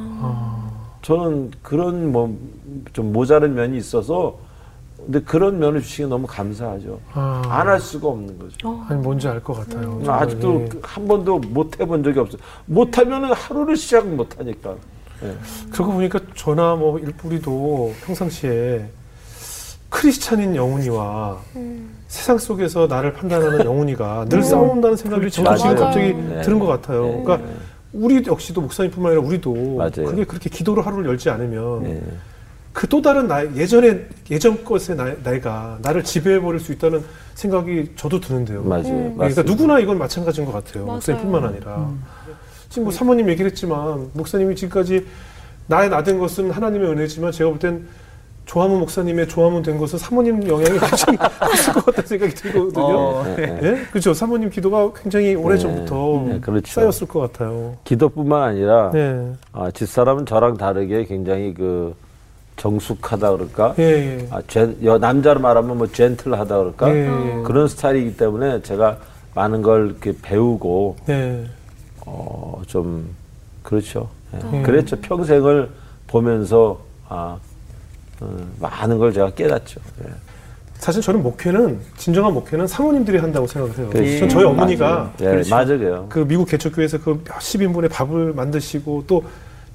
저는 1.03 1.51
그런 1.63 2.11
뭐 2.13 2.29
좀 2.93 3.13
모자른 3.13 3.55
면이 3.55 3.77
있어서 3.79 4.37
근데 5.05 5.21
그런 5.21 5.59
면을 5.59 5.81
주시기 5.83 6.09
너무 6.09 6.27
감사하죠. 6.27 7.01
아. 7.13 7.43
안할 7.49 7.81
수가 7.81 8.09
없는 8.09 8.39
거죠. 8.39 8.85
아니 8.89 9.01
뭔지 9.01 9.27
알 9.29 9.43
것 9.43 9.55
같아요. 9.55 9.83
정말, 10.05 10.23
아직도 10.23 10.67
한 10.83 11.09
번도 11.09 11.39
못 11.39 11.81
해본 11.81 12.05
적이 12.05 12.21
없어요. 12.21 12.41
못 12.67 12.97
하면은 12.99 13.33
하루를 13.33 13.77
시작 13.77 14.07
못 14.07 14.39
하니까. 14.39 14.75
예. 15.25 15.37
그러고 15.71 15.93
보니까 15.93 16.19
저나 16.35 16.75
뭐 16.77 16.99
일- 16.99 17.13
우리도 17.23 17.93
평상시에 18.07 18.87
크리스찬인 19.89 20.57
영훈이와 20.57 21.39
세상 22.09 22.39
속에서 22.39 22.87
나를 22.87 23.13
판단하는 23.13 23.65
영훈이가 23.67 24.27
늘 24.29 24.43
싸운다는 24.43 24.97
생각이 24.97 25.31
저도 25.31 25.57
지금. 25.57 25.77
갑자기 25.77 26.13
네. 26.15 26.41
드는 26.43 26.59
것 26.59 26.67
같아요. 26.67 27.05
네. 27.07 27.23
그러니까 27.25 27.49
우리 27.93 28.23
역시도 28.27 28.61
목사님뿐만 28.63 29.13
아니라 29.13 29.27
우리도 29.27 29.77
맞아요. 29.77 29.91
그게 30.11 30.25
그렇게 30.25 30.49
기도로 30.49 30.81
하루를 30.83 31.07
열지 31.07 31.29
않으면 31.29 31.85
예. 31.87 32.03
그 32.73 32.87
또 32.89 33.01
다른 33.03 33.29
나 33.29 33.45
예전에 33.55 34.07
예전 34.31 34.65
것의 34.65 34.97
나, 34.97 35.15
나이 35.23 35.41
가 35.41 35.79
나를 35.83 36.03
지배해 36.03 36.41
버릴 36.41 36.59
수 36.61 36.73
있다는 36.73 37.03
생각이 37.35 37.93
저도 37.97 38.21
드는데요. 38.21 38.63
맞아요. 38.63 38.83
그러니까 38.85 39.25
맞습니다. 39.25 39.43
누구나 39.53 39.79
이건 39.79 39.99
마찬가지인 39.99 40.47
것 40.47 40.53
같아요. 40.53 40.85
맞아요. 40.85 40.95
목사님뿐만 40.97 41.45
아니라 41.45 41.91
지금 42.69 42.85
뭐 42.85 42.93
사모님 42.93 43.29
얘기를 43.29 43.51
했지만 43.51 44.09
목사님이 44.15 44.57
지금까지 44.57 45.07
나의 45.67 45.91
나된 45.91 46.19
것은 46.19 46.51
하나님의 46.51 46.89
은혜지만 46.91 47.33
제가 47.33 47.51
볼 47.51 47.59
땐 47.59 47.87
조화문 48.45 48.81
목사님의 48.81 49.29
조화문 49.29 49.63
된 49.63 49.79
것은 49.79 49.99
사모님 49.99 50.47
영향이 50.47 50.79
굉장히 50.79 51.17
컸을 51.39 51.75
것 51.75 51.87
같다는 51.87 52.09
생각이 52.09 52.35
들거든요. 52.35 52.85
어, 52.85 53.25
예, 53.39 53.43
예. 53.43 53.59
예? 53.63 53.77
그렇죠. 53.91 54.13
사모님 54.13 54.51
기도가 54.51 54.93
굉장히 54.95 55.35
오래 55.35 55.55
네. 55.55 55.61
전부터 55.61 56.25
네, 56.29 56.41
그렇죠. 56.41 56.73
쌓였을 56.81 57.07
것 57.07 57.21
같아요. 57.21 57.77
기도뿐만 57.85 58.43
아니라 58.43 58.91
네. 58.93 59.33
아, 59.53 59.71
집사람은 59.71 60.27
저랑 60.27 60.57
다르게 60.57 61.05
굉장히 61.05 61.55
그 61.55 61.95
정숙하다 62.57 63.33
그럴까? 63.33 63.75
예, 63.79 63.83
예. 63.83 64.29
아, 64.31 64.43
젠, 64.47 64.77
여, 64.85 64.99
남자로 64.99 65.41
말하면 65.41 65.79
뭐 65.79 65.87
젠틀하다 65.87 66.59
그럴까? 66.59 66.95
예, 66.95 67.07
예. 67.07 67.43
그런 67.43 67.67
스타일이기 67.69 68.17
때문에 68.17 68.63
제가 68.63 68.99
많은 69.35 69.63
걸 69.63 69.87
이렇게 69.87 70.15
배우고 70.21 70.97
네. 71.07 71.45
어, 72.07 72.61
좀 72.67 73.09
그렇죠. 73.63 74.09
예. 74.35 74.39
음. 74.45 74.63
그랬죠. 74.63 74.97
평생을 75.01 75.71
보면서 76.07 76.81
아, 77.09 77.39
어, 78.21 78.47
많은 78.61 78.99
걸 78.99 79.13
제가 79.13 79.31
깨닫죠. 79.31 79.81
예. 80.05 80.11
사실 80.75 81.01
저는 81.01 81.23
목회는 81.23 81.79
진정한 81.97 82.35
목회는 82.35 82.67
사모님들이 82.67 83.19
한다고 83.19 83.47
생각을 83.47 83.79
해요. 83.79 83.89
그렇죠. 83.91 84.19
전 84.19 84.29
저희 84.29 84.45
어머니가 84.45 85.13
맞아요. 85.21 85.39
예, 85.39 85.49
맞아요. 85.49 86.07
그 86.09 86.27
미국 86.27 86.49
개척교회에서 86.49 86.99
그 87.01 87.23
몇십 87.25 87.63
인분의 87.63 87.89
밥을 87.89 88.33
만드시고 88.33 89.05
또 89.07 89.23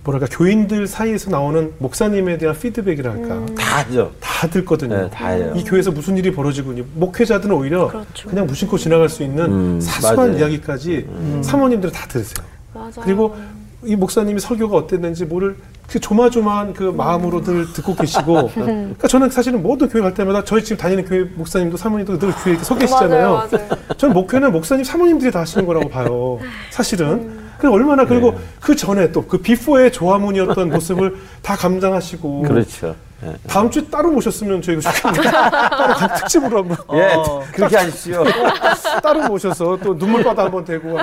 뭐랄까 0.07 0.25
교인들 0.31 0.87
사이에서 0.87 1.29
나오는 1.29 1.73
목사님에 1.79 2.37
대한 2.37 2.57
피드백이랄까 2.57 3.45
다 3.55 3.79
하죠. 3.79 4.11
다 4.21 4.47
듣거든요. 4.47 4.95
네, 4.95 5.09
다 5.09 5.27
해요. 5.27 5.53
이 5.53 5.63
교회에서 5.65 5.91
무슨 5.91 6.17
일이 6.17 6.31
벌어지고 6.31 6.71
있니 6.71 6.87
목회자들은 6.95 7.53
오히려 7.53 7.89
그렇죠. 7.89 8.29
그냥 8.29 8.47
무심코 8.47 8.77
지나갈 8.77 9.09
수 9.09 9.21
있는 9.23 9.45
음, 9.45 9.81
사소한 9.81 10.15
맞아요. 10.15 10.31
음. 10.31 10.39
이야기까지 10.39 11.07
사모님들은 11.41 11.93
다 11.93 12.07
들으세요. 12.07 12.45
맞아요. 12.73 12.91
그리고 13.03 13.35
이 13.83 13.97
목사님이 13.97 14.39
설교가 14.39 14.77
어땠는지 14.77 15.25
뭐를 15.25 15.57
그 15.89 15.99
조마조마한 15.99 16.73
그 16.73 16.83
마음으로 16.83 17.43
늘 17.43 17.71
듣고 17.73 17.93
계시고 17.95 18.51
그러니까 18.55 19.07
저는 19.09 19.29
사실은 19.29 19.61
모든 19.61 19.89
교회 19.89 20.01
갈 20.01 20.13
때마다 20.13 20.43
저희 20.45 20.63
지금 20.63 20.77
다니는 20.77 21.03
교회 21.05 21.23
목사님도 21.23 21.75
사모님도 21.75 22.17
늘 22.17 22.31
교회에 22.31 22.57
서 22.59 22.77
계시잖아요. 22.77 23.31
맞아요, 23.33 23.49
맞아요. 23.51 23.69
저는 23.97 24.13
목회는 24.13 24.53
목사님 24.53 24.85
사모님들이 24.85 25.31
다 25.31 25.41
하시는 25.41 25.65
거라고 25.65 25.89
봐요. 25.89 26.39
사실은. 26.71 27.46
그 27.59 27.71
얼마나 27.71 28.05
그리고 28.05 28.31
네. 28.31 28.37
그 28.61 28.75
전에 28.75 29.11
또 29.11 29.27
그 29.27 29.37
비포의 29.39 29.91
조화문이었던 29.91 30.69
모습을 30.69 31.17
다 31.41 31.55
감당하시고 31.55 32.43
그렇죠. 32.43 32.95
예. 33.25 33.33
다음 33.47 33.69
주에 33.71 33.83
따로 33.89 34.11
모셨으면 34.11 34.61
저희가 34.61 34.91
좋겠는데 34.91 35.31
따로 35.31 35.93
간 35.95 36.13
특집으로 36.15 36.57
한번 36.59 36.77
예, 36.93 37.13
어. 37.15 37.43
그렇게 37.51 37.75
하십시오. 37.77 38.23
따로 39.01 39.27
모셔서 39.27 39.77
또 39.83 39.95
눈물바다 39.95 40.43
한번 40.45 40.63
대고. 40.63 40.97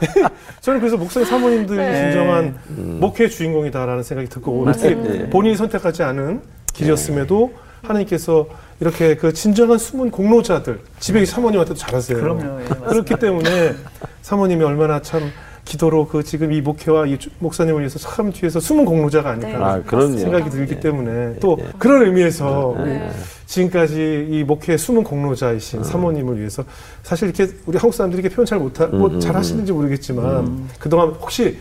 저는 0.62 0.80
그래서 0.80 0.96
목사님 0.96 1.28
사모님들이 1.28 1.78
네. 1.78 2.02
진정한 2.12 2.58
목회의 2.66 3.28
주인공이다라는 3.30 4.02
생각이 4.02 4.28
들고 4.30 4.66
어떻게 4.68 4.94
네. 4.94 5.28
본인이 5.30 5.54
선택하지 5.54 6.02
않은 6.02 6.40
길이었음에도 6.72 7.52
하나님께서 7.82 8.46
이렇게 8.80 9.14
그 9.16 9.32
진정한 9.34 9.76
숨은 9.78 10.10
공로자들 10.10 10.80
집에 10.98 11.24
사모님한테도 11.26 11.78
잘하세요. 11.78 12.18
그럼요. 12.18 12.60
예. 12.62 12.64
그렇기 12.88 13.16
때문에 13.16 13.74
사모님이 14.22 14.64
얼마나 14.64 15.02
참 15.02 15.30
기도로 15.70 16.06
그 16.08 16.24
지금 16.24 16.50
이 16.52 16.60
목회와 16.60 17.06
이 17.06 17.16
주- 17.16 17.30
목사님을 17.38 17.78
위해서 17.80 17.96
참 18.00 18.32
뒤에서 18.32 18.58
숨은 18.58 18.84
공로자가 18.84 19.30
아닐까 19.30 19.48
네. 19.48 19.54
아, 19.64 19.80
그럼요. 19.86 20.18
생각이 20.18 20.50
들기 20.50 20.74
예. 20.74 20.80
때문에 20.80 21.36
또 21.38 21.56
그런 21.78 22.02
의미에서 22.06 22.74
네. 22.78 23.08
지금까지 23.46 24.26
이 24.30 24.42
목회의 24.42 24.76
숨은 24.76 25.04
공로자이신 25.04 25.84
사모님을 25.84 26.38
위해서 26.40 26.64
사실 27.04 27.28
이렇게 27.28 27.52
우리 27.66 27.78
한국 27.78 27.94
사람들이 27.94 28.20
이렇게 28.20 28.34
표현 28.34 28.46
잘 28.46 28.58
못하 28.58 28.86
음, 28.86 28.98
뭐 28.98 29.18
잘 29.20 29.36
하시는지 29.36 29.70
모르겠지만 29.72 30.68
그동안 30.80 31.10
혹시 31.10 31.56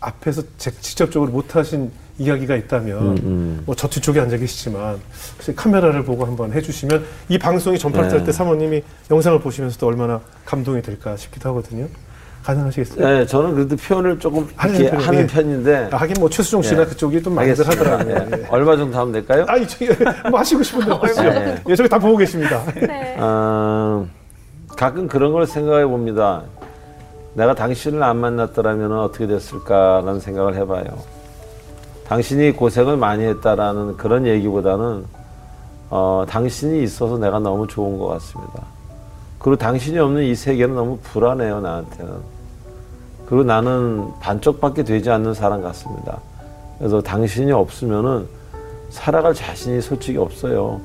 앞에서 0.00 0.42
제- 0.58 0.70
직접적으로 0.70 1.30
못하신 1.32 1.90
이야기가 2.18 2.54
있다면 2.54 3.18
음. 3.18 3.62
뭐저 3.64 3.88
뒤쪽에 3.88 4.20
앉아 4.20 4.36
계시지만 4.36 4.98
혹시 5.36 5.54
카메라를 5.54 6.04
보고 6.04 6.26
한번 6.26 6.52
해주시면 6.52 7.02
이 7.30 7.38
방송이 7.38 7.78
전파될 7.78 8.18
네. 8.18 8.24
때 8.24 8.32
사모님이 8.32 8.82
영상을 9.10 9.38
보시면서도 9.40 9.86
얼마나 9.86 10.20
감동이 10.44 10.82
될까 10.82 11.16
싶기도 11.16 11.48
하거든요. 11.50 11.86
가능하시겠어요? 12.48 13.06
네, 13.06 13.26
저는 13.26 13.54
그래도 13.54 13.76
표현을 13.76 14.18
조금 14.18 14.48
하는 14.56 14.74
편이에요. 14.74 15.06
하는 15.06 15.20
예. 15.20 15.26
편인데 15.26 15.88
아, 15.92 15.96
하긴 15.98 16.16
뭐 16.18 16.30
최수종 16.30 16.62
씨나 16.62 16.82
예. 16.82 16.86
그쪽이 16.86 17.22
좀 17.22 17.34
많이들. 17.34 17.66
하더라고요. 17.68 18.14
예. 18.16 18.38
예. 18.38 18.46
얼마 18.48 18.74
정도 18.76 18.96
하면 18.98 19.12
될까요? 19.12 19.44
아, 19.48 19.56
이쪽에 19.56 19.90
뭐 20.30 20.40
하시고 20.40 20.62
싶은 20.62 20.80
대로 20.80 20.96
하시죠. 20.96 21.24
예. 21.24 21.62
예, 21.68 21.76
저기 21.76 21.88
다 21.88 21.98
보고 21.98 22.16
계십니다. 22.16 22.62
네. 22.74 23.16
어, 23.18 24.06
가끔 24.76 25.08
그런 25.08 25.32
걸 25.32 25.46
생각해 25.46 25.84
봅니다. 25.84 26.42
내가 27.34 27.54
당신을 27.54 28.02
안 28.02 28.16
만났더라면 28.16 28.98
어떻게 28.98 29.26
됐을까라는 29.26 30.18
생각을 30.18 30.54
해봐요. 30.56 30.84
당신이 32.08 32.52
고생을 32.52 32.96
많이 32.96 33.24
했다라는 33.24 33.98
그런 33.98 34.26
얘기보다는 34.26 35.04
어, 35.90 36.24
당신이 36.26 36.82
있어서 36.82 37.18
내가 37.18 37.38
너무 37.38 37.66
좋은 37.66 37.98
것 37.98 38.06
같습니다. 38.06 38.62
그리고 39.38 39.56
당신이 39.56 39.98
없는 39.98 40.22
이 40.24 40.34
세계는 40.34 40.74
너무 40.74 40.98
불안해요, 41.02 41.60
나한테는. 41.60 42.37
그리고 43.28 43.44
나는 43.44 44.08
반쪽밖에 44.20 44.84
되지 44.84 45.10
않는 45.10 45.34
사람 45.34 45.62
같습니다. 45.62 46.18
그래서 46.78 47.02
당신이 47.02 47.52
없으면은 47.52 48.26
살아갈 48.88 49.34
자신이 49.34 49.82
솔직히 49.82 50.16
없어요. 50.16 50.80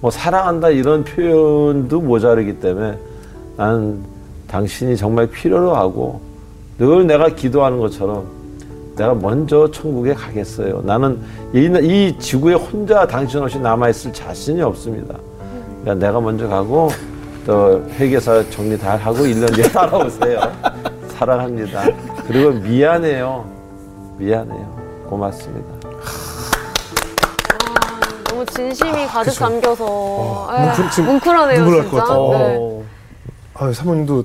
뭐 0.00 0.08
사랑한다 0.08 0.70
이런 0.70 1.02
표현도 1.02 2.02
모자르기 2.02 2.60
때문에 2.60 2.96
나는 3.56 3.98
당신이 4.46 4.96
정말 4.96 5.26
필요로 5.26 5.74
하고 5.74 6.20
늘 6.78 7.04
내가 7.04 7.30
기도하는 7.30 7.80
것처럼 7.80 8.28
내가 8.94 9.14
먼저 9.14 9.68
천국에 9.72 10.14
가겠어요. 10.14 10.82
나는 10.84 11.18
이, 11.52 11.64
이 11.82 12.16
지구에 12.16 12.54
혼자 12.54 13.04
당신 13.08 13.42
없이 13.42 13.58
남아있을 13.58 14.12
자신이 14.12 14.62
없습니다. 14.62 15.16
그러니까 15.80 16.06
내가 16.06 16.20
먼저 16.20 16.46
가고 16.46 16.90
또 17.44 17.82
회계사 17.98 18.48
정리 18.50 18.78
다 18.78 18.94
하고 18.94 19.24
1년 19.24 19.52
뒤에 19.52 19.64
따라오세요. 19.72 20.95
사랑합니다. 21.18 21.82
그리고 22.26 22.50
미안해요. 22.52 23.44
미안해요. 24.18 25.04
고맙습니다. 25.08 25.88
너무 28.28 28.44
진심이 28.46 29.06
가득 29.06 29.30
그쵸. 29.30 29.44
담겨서 29.44 30.48
에, 30.52 30.68
뭉클- 30.72 30.90
지금 30.90 31.06
뭉클 31.12 31.28
하네요, 31.38 31.58
눈물 31.60 31.78
날 31.78 31.88
진짜. 31.88 32.04
것 32.04 32.06
같아요. 32.28 32.38
네. 32.38 32.56
어. 32.58 32.82
아, 33.58 33.72
사모님도 33.72 34.24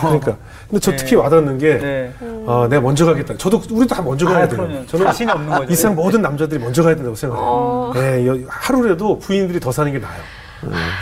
그러니까. 0.00 0.36
근데 0.70 0.80
저 0.80 0.90
네. 0.92 0.96
특히 0.96 1.16
와닿는 1.16 1.58
게 1.58 1.78
네. 1.78 2.12
아, 2.46 2.66
내가 2.70 2.80
먼저 2.80 3.04
가겠다. 3.04 3.36
저도 3.36 3.60
우리도 3.70 3.92
다 3.94 4.00
먼저 4.02 4.26
가야 4.26 4.44
아, 4.44 4.48
돼요. 4.48 4.62
그럼요. 4.66 4.86
저는 4.86 5.06
자신이 5.06 5.30
없는 5.32 5.48
거죠. 5.50 5.72
이 5.72 5.74
세상 5.74 5.94
모든 5.96 6.22
남자들이 6.22 6.62
먼저 6.62 6.82
가야 6.84 6.94
된다고 6.94 7.16
생각해요. 7.16 7.44
어. 7.46 7.90
네, 7.94 8.26
여- 8.28 8.38
하루라도 8.48 9.18
부인들이 9.18 9.58
더 9.58 9.72
사는 9.72 9.90
게 9.92 9.98
나아요. 9.98 10.20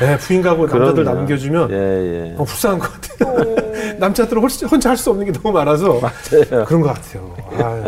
네, 0.00 0.16
부인 0.18 0.42
가고 0.42 0.66
남자들 0.66 1.04
그럼요. 1.04 1.18
남겨주면 1.18 1.70
예, 1.70 1.76
예. 1.76 2.34
어, 2.36 2.44
불쌍한 2.44 2.78
것 2.78 2.88
같아요. 2.92 3.54
남자들은 3.98 4.42
훨씬- 4.42 4.68
혼자 4.68 4.90
할 4.90 4.96
수 4.96 5.10
없는 5.10 5.26
게 5.26 5.32
너무 5.32 5.52
많아서 5.52 6.00
맞아요. 6.00 6.64
그런 6.64 6.80
것 6.82 6.94
같아요. 6.94 7.34
아유, 7.58 7.84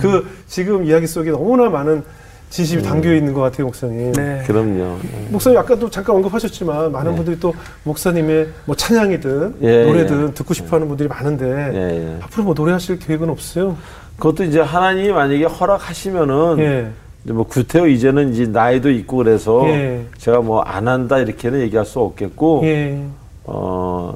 그 0.00 0.26
지금 0.46 0.84
이야기 0.84 1.06
속에 1.06 1.30
너무나 1.30 1.68
많은 1.68 2.02
진심이 2.50 2.82
담겨 2.84 3.12
있는 3.12 3.32
것 3.34 3.40
같아요, 3.40 3.66
목사님. 3.66 4.12
네. 4.12 4.44
그럼요. 4.46 4.98
목사님 5.30 5.58
아까도 5.58 5.90
잠깐 5.90 6.14
언급하셨지만 6.16 6.92
많은 6.92 7.16
분들이 7.16 7.38
또 7.40 7.52
목사님의 7.82 8.48
뭐 8.64 8.76
찬양이든 8.76 9.56
예, 9.62 9.84
노래든 9.86 10.34
듣고 10.34 10.54
싶어하는 10.54 10.86
분들이 10.86 11.08
많은데 11.08 11.44
예, 11.74 11.96
예. 12.16 12.22
앞으로 12.22 12.44
뭐 12.44 12.54
노래하실 12.54 13.00
계획은 13.00 13.28
없어요? 13.28 13.76
그것도 14.18 14.44
이제 14.44 14.60
하나님이 14.60 15.08
만약에 15.10 15.44
허락하시면은 15.44 16.58
예, 16.60 16.90
이제 17.24 17.32
뭐 17.32 17.44
구태여 17.44 17.86
이제는 17.86 18.32
이제 18.32 18.46
나이도 18.46 18.90
있고 18.90 19.18
그래서 19.18 19.66
예. 19.68 20.04
제가 20.18 20.40
뭐 20.40 20.62
안 20.64 20.88
한다 20.88 21.18
이렇게는 21.18 21.60
얘기할 21.60 21.84
수 21.86 22.00
없겠고 22.00 22.60
예, 22.64 23.02
어 23.44 24.14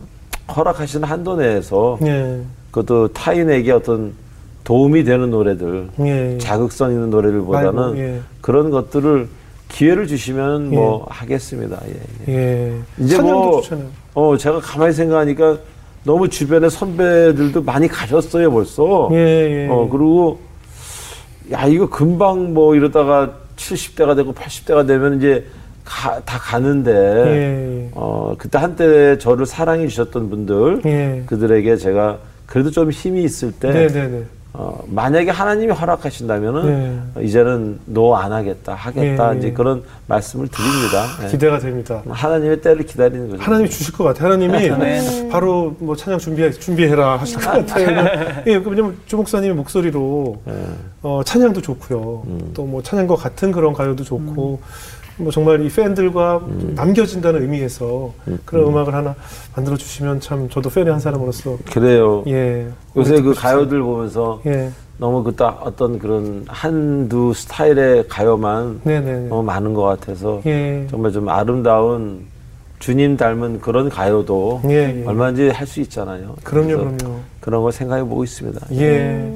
허락하시는 0.54 1.06
한도 1.09 1.36
내에서 1.36 1.98
예, 2.02 2.40
그것도 2.70 3.09
타인에게 3.09 3.72
어떤 3.72 4.12
도움이 4.64 5.04
되는 5.04 5.30
노래들 5.30 5.88
예. 6.00 6.38
자극성 6.38 6.90
있는 6.92 7.11
노래들보다는 7.11 7.82
아이고, 7.82 7.98
예. 7.98 8.20
그런 8.40 8.70
것들을 8.70 9.28
기회를 9.68 10.06
주시면 10.06 10.70
뭐 10.70 11.06
하겠습니다. 11.09 11.78
예, 11.86 12.32
예. 12.32 12.36
예. 12.36 12.74
이제 12.98 13.16
찬양도 13.16 13.44
뭐 13.44 13.61
좋잖아요. 13.62 13.86
어 14.14 14.36
제가 14.36 14.61
가만히 14.61 14.92
생각하니까 14.92 15.59
너무 16.04 16.28
주변에 16.28 16.68
선배들도 16.68 17.62
많이 17.62 17.88
가셨어요 17.88 18.50
벌써. 18.50 19.09
예, 19.12 19.16
예. 19.16 19.68
어 19.70 19.88
그리고 19.90 20.38
야 21.53 21.66
이거 21.66 21.88
금방 21.88 22.53
뭐 22.55 22.74
이러다가 22.74 23.32
70대가 23.57 24.14
되고 24.14 24.32
80대가 24.32 24.86
되면 24.86 25.18
이제 25.18 25.46
가, 25.84 26.20
다 26.20 26.38
가는데 26.38 26.92
예, 26.92 27.90
어 27.94 28.34
그때 28.36 28.59
한때 28.59 29.16
저를 29.18 29.46
사랑해 29.46 29.88
주셨던 29.88 30.28
분들 30.28 30.82
예. 30.84 31.22
그들에게 31.26 31.76
제가 31.76 32.18
그래도 32.46 32.70
좀 32.70 32.90
힘이 32.90 33.24
있을 33.24 33.53
때 33.53 33.70
네, 33.70 33.86
네, 33.88 34.09
네. 34.09 34.24
어, 34.61 34.82
만약에 34.88 35.30
하나님이 35.30 35.72
허락하신다면은 35.72 37.12
어, 37.14 37.20
이제는 37.20 37.78
노 37.86 38.16
안 38.16 38.32
하겠다 38.32 38.74
하겠다 38.74 39.32
예. 39.34 39.38
이제 39.38 39.52
그런 39.52 39.84
말씀을 40.09 40.48
드립니다. 40.48 41.06
예. 41.22 41.28
기대가 41.28 41.61
됩니다. 41.61 42.02
하나님의 42.09 42.61
때를 42.61 42.84
기다리는 42.84 43.30
거죠. 43.30 43.40
하나님이 43.40 43.70
주실 43.70 43.94
것 43.94 44.02
같아요. 44.02 44.32
하나님이 44.32 44.68
아멘. 44.70 45.28
바로 45.28 45.76
뭐 45.78 45.94
찬양 45.94 46.18
준비해 46.18 46.50
준비해라 46.50 47.18
하실 47.18 47.38
것 47.38 47.50
같아요. 47.52 48.42
예, 48.48 48.56
왜냐면 48.56 48.96
조 49.06 49.18
목사님의 49.18 49.54
목소리로 49.54 50.42
예. 50.48 50.52
어, 51.02 51.22
찬양도 51.24 51.62
좋고요. 51.62 52.22
음. 52.26 52.50
또뭐 52.54 52.82
찬양과 52.82 53.14
같은 53.14 53.52
그런 53.52 53.72
가요도 53.72 54.02
좋고 54.02 54.61
뭐 55.18 55.32
정말 55.32 55.64
이 55.64 55.68
팬들과 55.68 56.38
음. 56.38 56.72
남겨진다는 56.76 57.42
의미에서 57.42 58.12
그런 58.44 58.68
음 58.68 58.76
악을 58.76 58.94
하나 58.94 59.14
만들어 59.54 59.76
주시면 59.76 60.20
참 60.20 60.48
저도 60.48 60.70
팬의 60.70 60.92
한 60.92 61.00
사람으로서 61.00 61.58
그래요. 61.70 62.22
예 62.28 62.66
요새 62.96 63.20
그. 63.20 63.34
가요들 63.34 63.82
보면서 63.82 64.40
예 64.46 64.70
너무 64.96 65.22
그딱 65.24 65.60
어떤 65.64 65.98
그런 65.98 66.44
한두 66.48 67.32
스타일의 67.34 68.08
가요만 68.08 68.80
네네 68.84 69.28
너무 69.28 69.42
많은 69.42 69.74
것 69.74 69.82
같아서 69.82 70.40
예 70.46 70.86
정말 70.90 71.12
좀 71.12 71.28
아름다운 71.28 72.26
주님 72.78 73.16
닮은 73.16 73.60
그런 73.60 73.88
가요도 73.88 74.62
예, 74.66 75.00
예. 75.02 75.04
얼마든지 75.04 75.48
할 75.50 75.66
수 75.66 75.80
있잖아요. 75.80 76.36
그럼요 76.44 76.76
그럼요 76.78 77.18
그런 77.40 77.62
걸 77.62 77.72
생각해 77.72 78.02
보고 78.04 78.22
있습니다. 78.22 78.66
예 78.74 79.32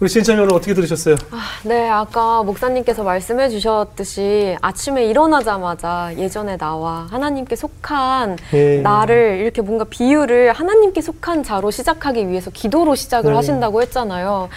우리 0.00 0.08
진짜면 0.08 0.52
어떻게 0.52 0.74
들으셨어요? 0.74 1.16
네, 1.64 1.88
아까 1.88 2.44
목사님께서 2.44 3.02
말씀해 3.02 3.48
주셨듯이 3.48 4.56
아침에 4.62 5.04
일어나자마자 5.06 6.12
예전에 6.16 6.56
나와 6.56 7.08
하나님께 7.10 7.56
속한 7.56 8.38
예. 8.52 8.80
나를 8.80 9.40
이렇게 9.42 9.60
뭔가 9.60 9.84
비유를 9.84 10.52
하나님께 10.52 11.00
속한 11.00 11.42
자로 11.42 11.72
시작하기 11.72 12.28
위해서 12.28 12.52
기도로 12.52 12.94
시작을 12.94 13.30
네. 13.32 13.36
하신다고 13.36 13.82
했잖아요. 13.82 14.48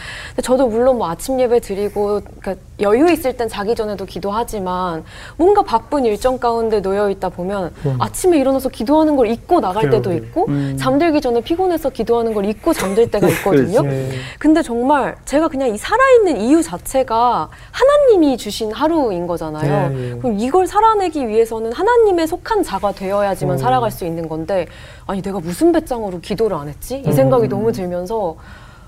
저도 0.44 0.68
물론 0.68 1.00
뭐 1.00 1.10
아침 1.10 1.40
예배 1.40 1.62
드리고 1.62 2.22
그러니까 2.40 2.64
여유 2.82 3.10
있을 3.12 3.38
땐 3.38 3.48
자기 3.48 3.76
전에도 3.76 4.06
기도하지만 4.06 5.04
뭔가 5.38 5.62
바쁜 5.62 6.06
일정 6.06 6.38
가운데 6.38 6.82
놓여 6.82 7.10
있다 7.10 7.30
보면 7.30 7.74
아침에 8.00 8.38
일어나서 8.40 8.70
기도하는 8.70 9.16
걸 9.16 9.28
잊고 9.28 9.60
나갈 9.60 9.86
음. 9.86 9.90
그래요, 9.90 10.02
때도. 10.02 10.14
있고 10.16 10.48
잠들기 10.78 11.22
전에 11.22 11.42
피곤해서 11.42 11.90
기도하는 11.90 12.34
걸 12.34 12.46
잊고 12.46 12.74
잠들 12.74 13.10
때가 13.12 13.28
있거든요. 13.30 13.86
예. 13.86 14.12
근데 14.40 14.62
정말 14.62 15.16
제가 15.26 15.48
그냥 15.48 15.70
이 15.74 15.78
살아있는 15.78 16.42
이유 16.42 16.62
자체가 16.64 17.50
하나님이 17.72 18.38
주신 18.38 18.72
하루인 18.72 19.28
거잖아요. 19.28 19.90
네, 19.90 19.96
네. 19.96 20.18
그럼 20.20 20.40
이걸 20.40 20.68
살아내기 20.68 21.28
위해서는 21.28 21.72
하나님의 21.74 22.28
속한 22.28 22.64
자가 22.64 22.92
되어야지만 22.92 23.56
음. 23.56 23.58
살아갈 23.58 23.92
수 23.92 24.06
있는 24.06 24.28
건데, 24.28 24.68
아니, 25.08 25.22
내가 25.22 25.40
무슨 25.40 25.72
배짱으로 25.72 26.20
기도를 26.22 26.58
안 26.58 26.68
했지? 26.68 27.04
음. 27.06 27.10
이 27.10 27.14
생각이 27.14 27.48
너무 27.48 27.72
들면서 27.72 28.36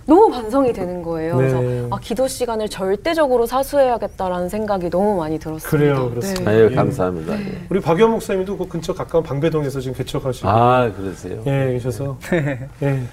너무 0.06 0.30
반성이 0.30 0.74
되는 0.74 1.02
거예요. 1.02 1.38
네. 1.38 1.50
그래서 1.50 1.88
아, 1.92 2.00
기도 2.02 2.28
시간을 2.28 2.70
절대적으로 2.70 3.46
사수해야겠다라는 3.46 4.50
생각이 4.50 4.90
너무 4.90 5.18
많이 5.18 5.40
들었습니다. 5.40 5.70
그래요, 5.70 6.10
그렇습니다. 6.10 6.52
네. 6.52 6.58
아유 6.58 6.70
예. 6.72 6.76
감사합니다. 6.76 7.34
예. 7.40 7.66
우리 7.70 7.80
박영 7.80 8.12
목사님도 8.12 8.58
그 8.58 8.68
근처 8.68 8.94
가까운 8.94 9.24
방배동에서 9.24 9.80
지금 9.80 9.96
개척하시고 9.96 10.50
아 10.50 10.92
그러세요. 10.92 11.42
예 11.46 11.72
계셔서 11.74 12.18
예 12.82 13.04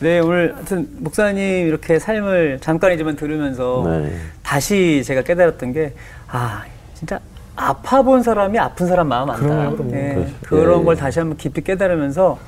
네, 0.00 0.18
오늘 0.20 0.54
하여튼 0.54 0.88
목사님 0.98 1.66
이렇게 1.66 1.98
삶을 1.98 2.58
잠깐이지만 2.60 3.16
들으면서 3.16 3.82
네. 3.86 4.12
다시 4.42 5.02
제가 5.04 5.22
깨달았던 5.22 5.72
게, 5.72 5.94
아, 6.28 6.64
진짜 6.94 7.18
아파 7.56 8.02
본 8.02 8.22
사람이 8.22 8.58
아픈 8.58 8.86
사람 8.86 9.08
마음 9.08 9.30
안다. 9.30 9.42
그럼요. 9.42 9.84
네, 9.90 10.14
그렇죠. 10.14 10.34
그런 10.42 10.80
예, 10.80 10.84
걸 10.84 10.96
예. 10.96 11.00
다시 11.00 11.18
한번 11.20 11.38
깊이 11.38 11.62
깨달으면서 11.62 12.38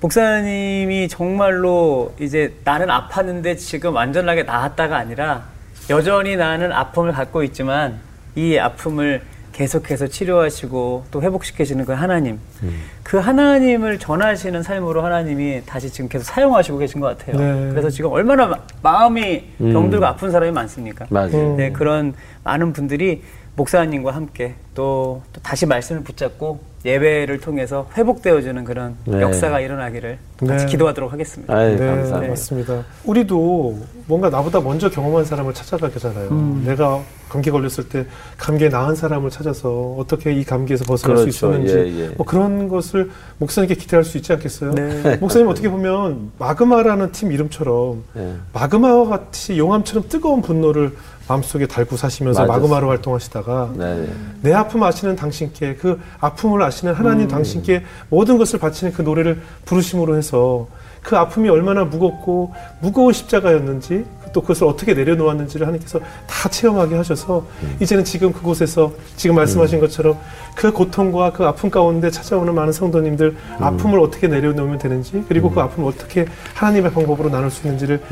목사님이 0.00 1.08
정말로 1.08 2.14
이제 2.20 2.54
나는 2.64 2.86
아팠는데 2.86 3.58
지금 3.58 3.94
완전하게 3.94 4.44
나았다가 4.44 4.96
아니라 4.96 5.44
여전히 5.90 6.36
나는 6.36 6.72
아픔을 6.72 7.12
갖고 7.12 7.42
있지만 7.42 7.98
이 8.36 8.56
아픔을 8.56 9.22
계속해서 9.52 10.06
치료하시고 10.06 11.06
또 11.10 11.20
회복시키시는 11.22 11.84
그 11.84 11.92
하나님. 11.92 12.38
음. 12.62 12.80
그 13.02 13.16
하나님을 13.16 13.98
전하시는 13.98 14.62
삶으로 14.62 15.02
하나님이 15.04 15.62
다시 15.66 15.90
지금 15.90 16.08
계속 16.08 16.24
사용하시고 16.32 16.78
계신 16.78 17.00
것 17.00 17.18
같아요. 17.18 17.36
네. 17.36 17.70
그래서 17.70 17.90
지금 17.90 18.12
얼마나 18.12 18.46
마- 18.46 18.58
마음이 18.82 19.44
음. 19.60 19.72
병들고 19.72 20.06
아픈 20.06 20.30
사람이 20.30 20.52
많습니까? 20.52 21.06
맞아요. 21.10 21.32
음. 21.54 21.56
네, 21.56 21.72
그런 21.72 22.14
많은 22.44 22.72
분들이 22.72 23.24
목사님과 23.58 24.12
함께 24.12 24.54
또, 24.74 25.20
또 25.32 25.40
다시 25.42 25.66
말씀을 25.66 26.02
붙잡고 26.04 26.60
예배를 26.84 27.40
통해서 27.40 27.88
회복되어주는 27.96 28.62
그런 28.64 28.96
네. 29.04 29.20
역사가 29.20 29.58
일어나기를 29.58 30.18
같이 30.46 30.64
네. 30.64 30.70
기도하도록 30.70 31.12
하겠습니다. 31.12 31.52
아이, 31.52 31.74
네, 31.74 31.86
감사합니다. 31.86 32.28
맞습니다. 32.28 32.84
우리도 33.04 33.78
뭔가 34.06 34.30
나보다 34.30 34.60
먼저 34.60 34.88
경험한 34.88 35.24
사람을 35.24 35.52
찾아가잖아요. 35.54 36.28
음. 36.30 36.62
내가 36.64 37.02
감기 37.28 37.50
걸렸을 37.50 37.88
때 37.88 38.06
감기에 38.36 38.68
나은 38.68 38.94
사람을 38.94 39.30
찾아서 39.30 39.96
어떻게 39.98 40.32
이 40.32 40.44
감기에서 40.44 40.84
벗어날 40.84 41.18
수 41.18 41.24
그렇죠. 41.24 41.28
있었는지 41.28 41.74
예, 41.74 42.04
예. 42.04 42.08
뭐 42.10 42.24
그런 42.24 42.68
것을 42.68 43.10
목사님께 43.38 43.74
기대할 43.74 44.04
수 44.04 44.16
있지 44.16 44.32
않겠어요? 44.32 44.72
네. 44.74 45.16
목사님 45.20 45.48
어떻게 45.48 45.68
보면 45.68 46.30
마그마라는 46.38 47.10
팀 47.12 47.32
이름처럼 47.32 48.04
예. 48.16 48.34
마그마와 48.52 49.08
같이 49.08 49.58
용암처럼 49.58 50.08
뜨거운 50.08 50.40
분노를 50.40 50.92
마음속에 51.28 51.66
달고 51.66 51.96
사시면서 51.96 52.40
맞았어요. 52.40 52.56
마그마로 52.56 52.88
활동하시다가 52.88 53.72
네, 53.76 53.96
네. 53.96 54.08
내 54.42 54.52
아픔 54.52 54.82
아시는 54.82 55.14
당신께 55.14 55.74
그 55.74 56.00
아픔을 56.20 56.62
아시는 56.62 56.94
하나님 56.94 57.22
음. 57.22 57.28
당신께 57.28 57.84
모든 58.08 58.38
것을 58.38 58.58
바치는 58.58 58.92
그 58.92 59.02
노래를 59.02 59.40
부르심으로 59.66 60.16
해서 60.16 60.66
그 61.02 61.16
아픔이 61.16 61.48
얼마나 61.48 61.84
무겁고 61.84 62.52
무거운 62.80 63.12
십자가였는지 63.12 64.04
또 64.32 64.42
그것을 64.42 64.66
어떻게 64.66 64.92
내려놓았는지를 64.94 65.66
하나님께서 65.66 66.00
다 66.26 66.48
체험하게 66.48 66.96
하셔서 66.96 67.46
음. 67.62 67.76
이제는 67.80 68.04
지금 68.04 68.32
그곳에서 68.32 68.92
지금 69.16 69.36
말씀하신 69.36 69.80
것처럼 69.80 70.18
그 70.54 70.72
고통과 70.72 71.32
그 71.32 71.46
아픔 71.46 71.70
가운데 71.70 72.10
찾아오는 72.10 72.54
많은 72.54 72.72
성도님들 72.72 73.28
음. 73.28 73.62
아픔을 73.62 74.00
어떻게 74.00 74.28
내려놓으면 74.28 74.78
되는지 74.78 75.24
그리고 75.28 75.50
그 75.50 75.60
아픔을 75.60 75.88
어떻게 75.88 76.26
하나님의 76.54 76.92
방법으로 76.92 77.30
나눌 77.30 77.50
수 77.50 77.66
있는지를 77.66 78.02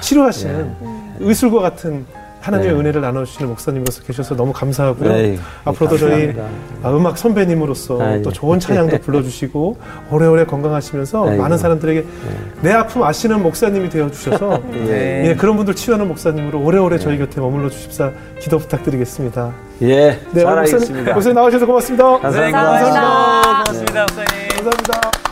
치료하시는 0.00 0.76
의술과 1.20 1.60
같은 1.60 2.04
하나님의 2.46 2.74
네. 2.74 2.80
은혜를 2.80 3.00
나눠주시는 3.00 3.48
목사님으로서 3.50 4.02
계셔서 4.04 4.36
너무 4.36 4.52
감사하고요. 4.52 5.12
네, 5.12 5.38
앞으로도 5.64 5.98
저희 5.98 6.26
감사합니다. 6.28 6.44
아, 6.88 6.90
음악 6.92 7.18
선배님으로서 7.18 8.00
아, 8.00 8.22
또 8.22 8.30
예. 8.30 8.32
좋은 8.32 8.60
찬양도 8.60 8.98
불러주시고 8.98 9.76
오래오래 10.12 10.44
건강하시면서 10.44 11.28
아이고. 11.28 11.42
많은 11.42 11.58
사람들에게 11.58 12.04
내 12.62 12.72
아픔 12.72 13.02
아시는 13.02 13.42
목사님이 13.42 13.88
되어 13.90 14.10
주셔서 14.10 14.60
네. 14.70 15.30
예, 15.30 15.34
그런 15.34 15.56
분들 15.56 15.74
치유하는 15.74 16.06
목사님으로 16.06 16.62
오래오래 16.62 16.98
저희 16.98 17.18
곁에 17.18 17.40
머물러 17.40 17.68
주십사 17.68 18.12
기도 18.38 18.58
부탁드리겠습니다. 18.58 19.52
예, 19.82 20.18
네, 20.32 20.42
오늘 20.44 20.44
목사님, 20.44 20.66
잘하겠습니다. 20.66 21.12
목사님 21.14 21.34
나와주셔서 21.34 21.66
고맙습니다. 21.66 22.04
감사합니다. 22.04 22.46
네, 22.46 22.52
감사합니다. 22.52 23.00
고맙습니다. 23.00 23.64
고맙습니다, 23.64 24.00
목사님. 24.02 24.48
감사합니다. 24.50 25.25